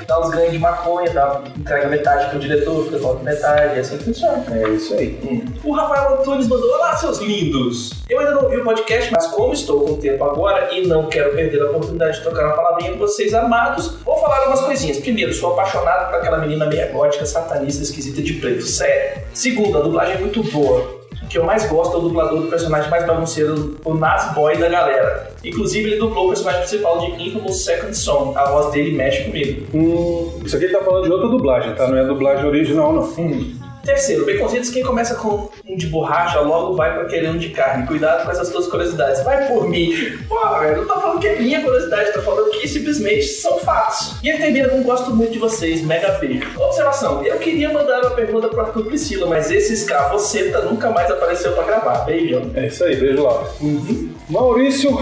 Dá 0.07 0.19
uns 0.19 0.29
ganhos 0.29 0.51
de 0.51 0.59
maconha, 0.59 1.11
dá, 1.11 1.41
entrega 1.57 1.87
metade 1.87 2.29
pro 2.29 2.39
diretor, 2.39 2.85
fica 2.85 2.99
só 2.99 3.13
com 3.15 3.23
metade, 3.23 3.77
é 3.77 3.79
assim 3.79 3.97
que 3.97 4.03
funciona. 4.05 4.43
É 4.51 4.69
isso 4.69 4.93
aí. 4.93 5.43
O 5.63 5.71
Rafael 5.71 6.19
Antunes 6.19 6.47
mandou: 6.47 6.69
Olá, 6.73 6.95
seus 6.95 7.19
lindos! 7.19 7.91
Eu 8.09 8.19
ainda 8.19 8.31
não 8.31 8.43
ouvi 8.43 8.57
o 8.57 8.63
podcast, 8.63 9.11
mas 9.11 9.27
como 9.27 9.53
estou 9.53 9.81
com 9.81 9.95
tempo 9.95 10.23
agora 10.23 10.73
e 10.73 10.85
não 10.85 11.07
quero 11.07 11.33
perder 11.33 11.61
a 11.61 11.65
oportunidade 11.69 12.17
de 12.17 12.23
tocar 12.23 12.45
uma 12.45 12.55
palavrinha 12.55 12.91
com 12.91 12.99
vocês 12.99 13.33
amados, 13.33 13.97
vou 14.03 14.17
falar 14.17 14.47
umas 14.47 14.61
coisinhas. 14.61 14.97
Primeiro, 14.99 15.33
sou 15.33 15.53
apaixonado 15.53 16.09
por 16.09 16.19
aquela 16.19 16.37
menina 16.37 16.65
meia 16.65 16.91
gótica, 16.91 17.25
satanista, 17.25 17.83
esquisita 17.83 18.21
de 18.21 18.33
preto, 18.33 18.63
sério. 18.63 19.21
Segundo, 19.33 19.77
a 19.77 19.81
dublagem 19.81 20.15
é 20.15 20.19
muito 20.19 20.43
boa. 20.43 21.02
Que 21.33 21.39
eu 21.39 21.43
mais 21.43 21.65
gosto 21.65 21.95
é 21.95 21.97
o 21.97 22.01
dublador 22.01 22.41
do 22.41 22.47
personagem 22.47 22.91
mais 22.91 23.07
bagunceiro, 23.07 23.75
o 23.83 23.95
Nas 23.95 24.35
Boy 24.35 24.55
da 24.55 24.69
galera. 24.69 25.31
Inclusive, 25.43 25.89
ele 25.89 25.99
dublou 25.99 26.25
o 26.25 26.27
personagem 26.29 26.61
principal 26.61 26.99
de 26.99 27.27
Infamous 27.27 27.65
Second 27.65 27.97
Son. 27.97 28.33
A 28.37 28.51
voz 28.51 28.71
dele 28.71 28.95
mexe 28.95 29.23
comigo. 29.23 29.65
Hum, 29.73 30.41
isso 30.45 30.55
aqui 30.55 30.65
ele 30.65 30.73
tá 30.73 30.83
falando 30.83 31.05
de 31.05 31.11
outra 31.11 31.27
dublagem, 31.27 31.73
tá? 31.73 31.87
Não 31.87 31.97
é 31.97 32.01
a 32.01 32.03
dublagem 32.03 32.45
original, 32.45 32.93
não. 32.93 33.01
Hum. 33.17 33.62
Terceiro, 33.83 34.25
baconzitos, 34.25 34.69
quem 34.69 34.81
começa 34.81 35.15
com 35.15 35.49
um 35.67 35.75
de 35.75 35.87
borracha 35.87 36.39
logo 36.39 36.73
vai 36.73 36.93
pra 36.93 37.05
querer 37.05 37.29
um 37.29 37.37
de 37.37 37.49
carne. 37.49 37.85
Cuidado 37.85 38.23
com 38.23 38.31
essas 38.31 38.49
tuas 38.49 38.65
curiosidades. 38.67 39.21
Vai 39.25 39.45
por 39.47 39.67
mim. 39.67 39.91
Pô, 40.29 40.39
velho, 40.59 40.77
não 40.77 40.87
tá 40.87 41.01
falando 41.01 41.19
que 41.19 41.27
é 41.27 41.37
minha 41.37 41.61
curiosidade, 41.61 42.13
tá 42.13 42.21
falando 42.21 42.49
que 42.51 42.65
simplesmente 42.65 43.25
são 43.25 43.59
fatos. 43.59 44.15
E 44.23 44.31
aí 44.31 44.37
termina, 44.37 44.69
não 44.69 44.83
gosto 44.83 45.13
muito 45.13 45.33
de 45.33 45.39
vocês, 45.39 45.81
mega 45.81 46.13
beijo. 46.13 46.47
Observação, 46.57 47.25
eu 47.25 47.37
queria 47.39 47.73
mandar 47.73 47.99
uma 48.05 48.11
pergunta 48.11 48.47
pra 48.47 48.65
tua 48.65 48.85
Priscila, 48.85 49.27
mas 49.27 49.51
esse 49.51 49.73
escravoceta 49.73 50.61
nunca 50.61 50.89
mais 50.89 51.11
apareceu 51.11 51.51
pra 51.51 51.63
gravar. 51.63 52.05
Beijão. 52.05 52.51
É 52.55 52.67
isso 52.67 52.85
aí, 52.85 52.95
beijo 52.95 53.21
lá. 53.21 53.43
Maurício 54.29 54.97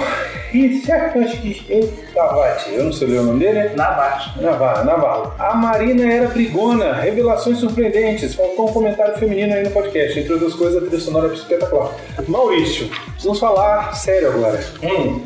Cavati, 2.13 2.73
eu 2.73 2.83
não 2.85 2.93
sei 2.93 3.07
ler 3.07 3.19
o 3.19 3.23
nome 3.23 3.39
dele. 3.39 3.69
Nabate. 3.75 4.41
Navarro, 4.41 4.85
Navarro. 4.85 5.33
A 5.39 5.55
Marina 5.55 6.11
era 6.11 6.27
brigona, 6.27 6.93
revelações 6.93 7.57
surpreendentes. 7.59 8.33
Faltou 8.35 8.69
um 8.69 8.73
comentário 8.73 9.17
feminino 9.17 9.53
aí 9.53 9.63
no 9.63 9.71
podcast. 9.71 10.19
Entre 10.19 10.33
outras 10.33 10.53
coisas, 10.53 10.77
a 10.83 10.85
trilha 10.85 11.01
sonora 11.01 11.29
é 11.31 11.33
espetacular. 11.33 11.91
Maurício, 12.27 12.89
precisamos 13.11 13.39
falar 13.39 13.93
sério 13.95 14.29
agora. 14.29 14.59
Hum, 14.83 15.21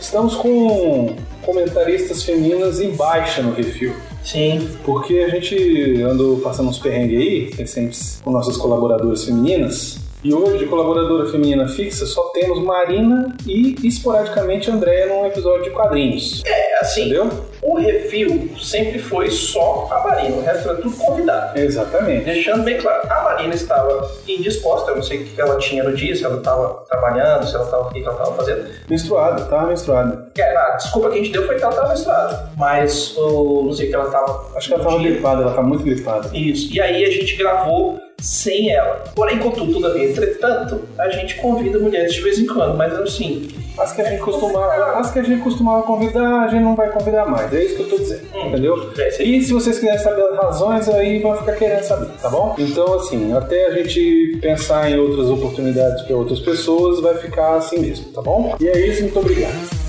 Estamos 0.00 0.34
com 0.36 1.14
comentaristas 1.42 2.22
femininas 2.22 2.80
em 2.80 2.90
baixa 2.94 3.42
no 3.42 3.52
Refil. 3.52 3.94
sim. 4.24 4.68
Porque 4.84 5.18
a 5.18 5.28
gente 5.28 6.02
andou 6.02 6.38
passando 6.40 6.68
uns 6.70 6.78
perrengues 6.78 7.18
aí, 7.18 7.50
recentes, 7.56 8.20
com 8.24 8.30
nossas 8.30 8.56
colaboradoras 8.56 9.24
femininas. 9.24 9.99
E 10.22 10.34
hoje, 10.34 10.58
de 10.58 10.66
colaboradora 10.66 11.30
feminina 11.30 11.66
fixa, 11.66 12.04
só 12.04 12.24
temos 12.34 12.62
Marina 12.62 13.34
e, 13.46 13.74
esporadicamente, 13.86 14.70
Andréia 14.70 15.06
num 15.06 15.26
episódio 15.26 15.64
de 15.64 15.70
quadrinhos. 15.70 16.42
É, 16.44 16.80
assim, 16.80 17.02
Entendeu? 17.06 17.30
o 17.62 17.78
refil 17.78 18.50
sempre 18.58 18.98
foi 18.98 19.30
só 19.30 19.88
a 19.90 20.06
Marina, 20.06 20.36
o 20.36 20.42
resto 20.42 20.68
era 20.68 20.78
tudo 20.78 20.96
convidado. 20.96 21.58
Exatamente. 21.58 22.24
Deixando 22.24 22.64
bem 22.64 22.78
claro, 22.78 23.10
a 23.10 23.22
Marina 23.24 23.54
estava 23.54 24.10
indisposta, 24.26 24.90
eu 24.90 24.96
não 24.96 25.02
sei 25.02 25.18
o 25.18 25.24
que 25.24 25.40
ela 25.40 25.56
tinha 25.58 25.82
no 25.82 25.94
dia, 25.94 26.14
se 26.14 26.24
ela 26.24 26.38
estava 26.38 26.84
trabalhando, 26.88 27.46
se 27.46 27.54
ela 27.54 27.64
estava, 27.64 27.88
o 27.88 27.90
que 27.90 28.02
ela 28.02 28.12
estava 28.12 28.34
fazendo. 28.34 28.66
Menstruada, 28.88 29.44
tava 29.44 29.66
menstruada. 29.68 30.30
É, 30.36 30.56
a 30.56 30.76
desculpa 30.76 31.10
que 31.10 31.18
a 31.18 31.22
gente 31.22 31.32
deu 31.32 31.46
foi 31.46 31.56
que 31.56 31.62
ela 31.62 31.72
estava 31.72 31.88
menstruada, 31.88 32.50
mas 32.56 33.16
o, 33.16 33.62
não 33.64 33.72
sei 33.72 33.86
o 33.86 33.88
que 33.88 33.94
ela 33.94 34.06
estava. 34.06 34.56
Acho 34.56 34.68
que 34.68 34.74
ela 34.74 34.84
tava 34.84 34.98
gripada, 34.98 35.42
ela 35.42 35.54
tá 35.54 35.62
muito 35.62 35.84
gripada. 35.84 36.30
Isso, 36.36 36.72
e 36.72 36.80
aí 36.80 37.04
a 37.04 37.10
gente 37.10 37.36
gravou 37.36 37.98
sem 38.20 38.70
ela. 38.72 39.04
Porém, 39.14 39.38
contudo, 39.38 39.72
todavia, 39.72 40.10
entretanto, 40.10 40.80
a 40.98 41.08
gente 41.10 41.36
convida 41.36 41.78
mulheres 41.78 42.12
de 42.14 42.20
vez 42.20 42.38
em 42.38 42.46
quando, 42.46 42.76
mas 42.76 42.92
assim, 42.94 43.48
As 43.78 43.92
que 43.92 44.02
a 44.02 44.04
gente 44.04 44.20
costumava, 44.20 44.98
as 44.98 45.10
que 45.10 45.18
a 45.20 45.22
gente 45.22 45.42
costumava 45.42 45.82
convidar, 45.84 46.44
a 46.44 46.48
gente 46.48 46.62
não 46.62 46.74
vai 46.76 46.90
convidar 46.90 47.24
mais. 47.26 47.52
É 47.54 47.64
isso 47.64 47.76
que 47.76 47.82
eu 47.82 47.88
tô 47.88 47.96
dizendo, 47.96 48.22
entendeu? 48.46 48.90
é, 48.98 49.22
E 49.22 49.42
se 49.42 49.52
vocês 49.52 49.78
quiserem 49.78 49.98
saber 49.98 50.22
as 50.22 50.36
razões, 50.36 50.88
aí 50.88 51.18
vão 51.20 51.34
ficar 51.36 51.52
querendo 51.52 51.82
saber, 51.82 52.08
tá 52.20 52.28
bom? 52.28 52.54
Então, 52.58 52.94
assim, 52.94 53.32
até 53.32 53.68
a 53.68 53.70
gente 53.70 54.38
pensar 54.42 54.90
em 54.90 54.98
outras 54.98 55.28
oportunidades 55.30 56.02
para 56.02 56.16
outras 56.16 56.40
pessoas, 56.40 57.00
vai 57.00 57.14
ficar 57.16 57.54
assim 57.54 57.78
mesmo, 57.78 58.12
tá 58.12 58.20
bom? 58.20 58.54
E 58.60 58.68
é 58.68 58.86
isso, 58.86 59.02
muito 59.02 59.18
obrigado. 59.18 59.79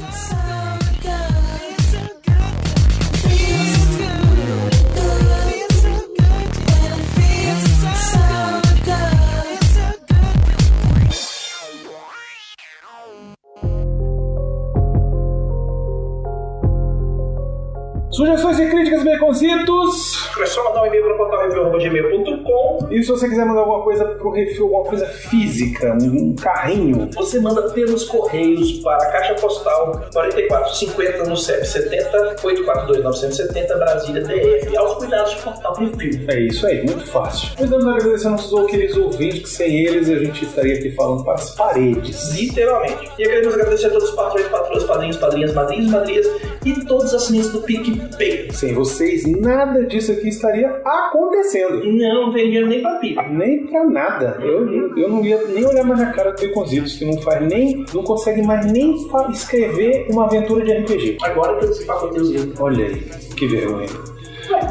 Baconcitos! 19.31 20.29
é 20.39 20.45
só 20.45 20.63
mandar 20.63 20.83
um 20.83 20.85
e-mail 20.87 21.03
para 21.03 21.15
portalreview.gmail.com 21.17 22.87
E 22.89 23.03
se 23.03 23.09
você 23.09 23.29
quiser 23.29 23.45
mandar 23.45 23.61
alguma 23.61 23.83
coisa 23.83 24.05
pro 24.05 24.31
refil, 24.31 24.65
alguma 24.65 24.85
coisa 24.85 25.05
física, 25.05 25.95
um 26.01 26.35
carrinho, 26.35 27.09
Você 27.13 27.39
manda 27.39 27.69
pelos 27.69 28.05
correios 28.05 28.73
para 28.79 28.97
a 28.97 29.11
Caixa 29.11 29.35
Postal 29.35 30.09
4450 30.13 31.29
no 31.29 31.37
CEP 31.37 31.65
70 31.65 32.17
842 32.43 33.03
970 33.03 33.77
Brasília 33.77 34.21
DF. 34.23 34.77
Aos 34.77 34.95
cuidados 34.95 35.35
de 35.35 35.41
Portal 35.41 35.75
Review. 35.75 36.25
É 36.27 36.39
isso 36.39 36.65
aí, 36.65 36.83
muito 36.83 37.05
fácil. 37.05 37.49
Nós 37.59 37.69
vamos 37.69 37.87
agradecer 37.87 38.27
aos 38.27 38.51
nossos 38.51 38.71
queridos 38.71 38.97
ouvintes, 38.97 39.41
que 39.41 39.49
sem 39.49 39.85
eles 39.85 40.09
a 40.09 40.15
gente 40.15 40.43
estaria 40.43 40.75
aqui 40.75 40.91
falando 40.91 41.23
para 41.23 41.35
as 41.35 41.51
paredes. 41.51 42.33
Literalmente. 42.33 43.11
E 43.17 43.23
queremos 43.23 43.53
agradecer 43.53 43.87
a 43.87 43.89
todos 43.91 44.09
os 44.09 44.15
patrões, 44.15 44.47
patroas, 44.47 44.83
padrinhos, 44.83 45.17
padrinhas, 45.17 45.53
madrinhos, 45.53 45.91
madrinhas 45.91 46.27
e 46.65 46.85
todos 46.85 47.05
os 47.05 47.13
assinantes 47.13 47.51
do 47.51 47.61
PicPay. 47.61 48.51
Sem 48.51 48.73
vocês, 48.73 49.25
nada 49.25 49.85
disso 49.85 50.11
aqui 50.11 50.29
estaria 50.29 50.69
acontecendo. 50.85 51.83
Não, 51.83 52.27
não 52.27 52.33
tem 52.33 52.45
dinheiro 52.45 52.67
nem 52.67 52.81
pra 52.81 52.95
pipa. 52.95 53.23
Nem 53.23 53.65
pra 53.67 53.85
nada. 53.85 54.37
Eu, 54.41 54.97
eu 54.97 55.09
não 55.09 55.23
ia 55.25 55.41
nem 55.47 55.65
olhar 55.65 55.83
mais 55.83 55.99
na 55.99 56.11
cara 56.11 56.31
do 56.31 56.47
Baconzitos, 56.47 56.95
que 56.95 57.05
não 57.05 57.19
faz 57.21 57.47
nem. 57.47 57.85
não 57.93 58.03
consegue 58.03 58.41
mais 58.43 58.71
nem 58.71 58.95
escrever 59.31 60.07
uma 60.09 60.25
aventura 60.25 60.63
de 60.63 60.73
RPG. 60.73 61.17
Agora 61.21 61.59
que 61.59 61.85
pagou 61.85 62.09
teus 62.09 62.29
livros. 62.29 62.59
Olha 62.59 62.85
aí, 62.85 63.01
que 63.35 63.47
vergonha. 63.47 63.87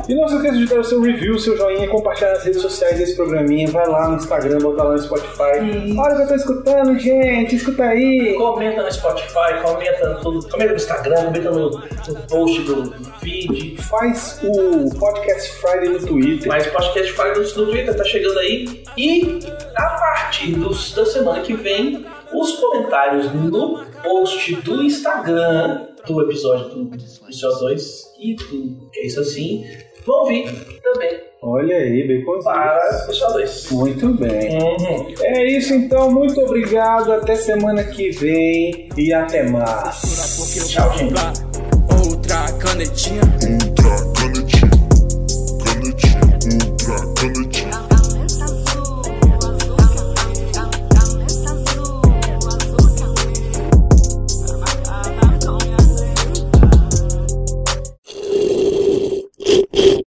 E 0.09 0.15
não 0.15 0.29
se 0.29 0.37
esqueça 0.37 0.57
de 0.57 0.67
dar 0.67 0.81
o 0.81 0.85
seu 0.85 1.01
review, 1.03 1.39
seu 1.39 1.57
joinha, 1.57 1.89
compartilhar 1.89 2.31
nas 2.33 2.45
redes 2.45 2.61
sociais 2.63 2.99
desse 2.99 3.17
programinha. 3.17 3.69
Vai 3.71 3.87
lá 3.89 4.09
no 4.09 4.17
Instagram, 4.17 4.59
botar 4.59 4.85
lá 4.85 4.93
no 4.93 4.99
Spotify. 4.99 5.97
Olha 5.99 6.15
o 6.15 6.17
que 6.17 6.23
eu 6.23 6.29
tô 6.29 6.35
escutando, 6.35 6.99
gente, 6.99 7.57
escuta 7.57 7.85
aí. 7.85 8.35
Comenta 8.37 8.83
no 8.83 8.93
Spotify, 8.93 9.61
comenta 9.63 10.09
no 10.09 10.21
tudo. 10.21 10.49
Comenta 10.49 10.71
no 10.71 10.77
Instagram, 10.77 11.25
comenta 11.27 11.51
no, 11.51 11.71
no 11.71 12.15
post 12.29 12.61
do, 12.63 12.93
feed. 13.21 13.77
Faz 13.83 14.41
o 14.43 14.99
Podcast 14.99 15.53
Friday 15.61 15.89
no 15.91 16.07
Twitter. 16.07 16.49
Mas 16.49 16.67
o 16.67 16.71
podcast 16.71 17.17
no, 17.19 17.65
no 17.65 17.71
Twitter 17.71 17.97
tá 17.97 18.05
chegando 18.05 18.39
aí. 18.41 18.83
E 18.97 19.41
a 19.77 19.83
partir 19.83 20.53
dos- 20.53 20.93
da 20.95 21.05
semana 21.07 21.41
que 21.41 21.55
vem, 21.55 22.05
os 22.33 22.57
comentários 22.57 23.33
no 23.33 23.85
post 24.03 24.55
do 24.63 24.83
Instagram 24.83 25.87
do 26.07 26.23
episódio 26.23 26.69
do, 26.71 26.85
do 26.85 26.97
CO2 26.97 27.81
e 28.19 28.35
do 28.35 28.91
Que 28.93 29.01
é 29.01 29.07
Isso 29.07 29.21
Assim 29.21 29.67
vão 30.07 30.27
vir 30.27 30.81
também 30.83 31.31
Olha 31.43 31.75
aí, 31.75 32.07
Baconzitos. 32.07 32.45
para 32.45 33.09
o 33.09 33.13
CO2. 33.13 33.73
Muito 33.73 34.09
bem. 34.15 34.59
Uhum. 34.59 35.15
É 35.21 35.47
isso 35.47 35.73
então, 35.73 36.13
muito 36.13 36.39
obrigado. 36.39 37.11
Até 37.15 37.35
semana 37.35 37.83
que 37.83 38.11
vem 38.11 38.91
e 38.95 39.11
até 39.11 39.49
mais. 39.49 40.03
Tchau, 40.69 40.93
gente. 40.99 41.15
Outra 42.07 42.53
canetinha. 42.59 43.23
Então 43.43 44.10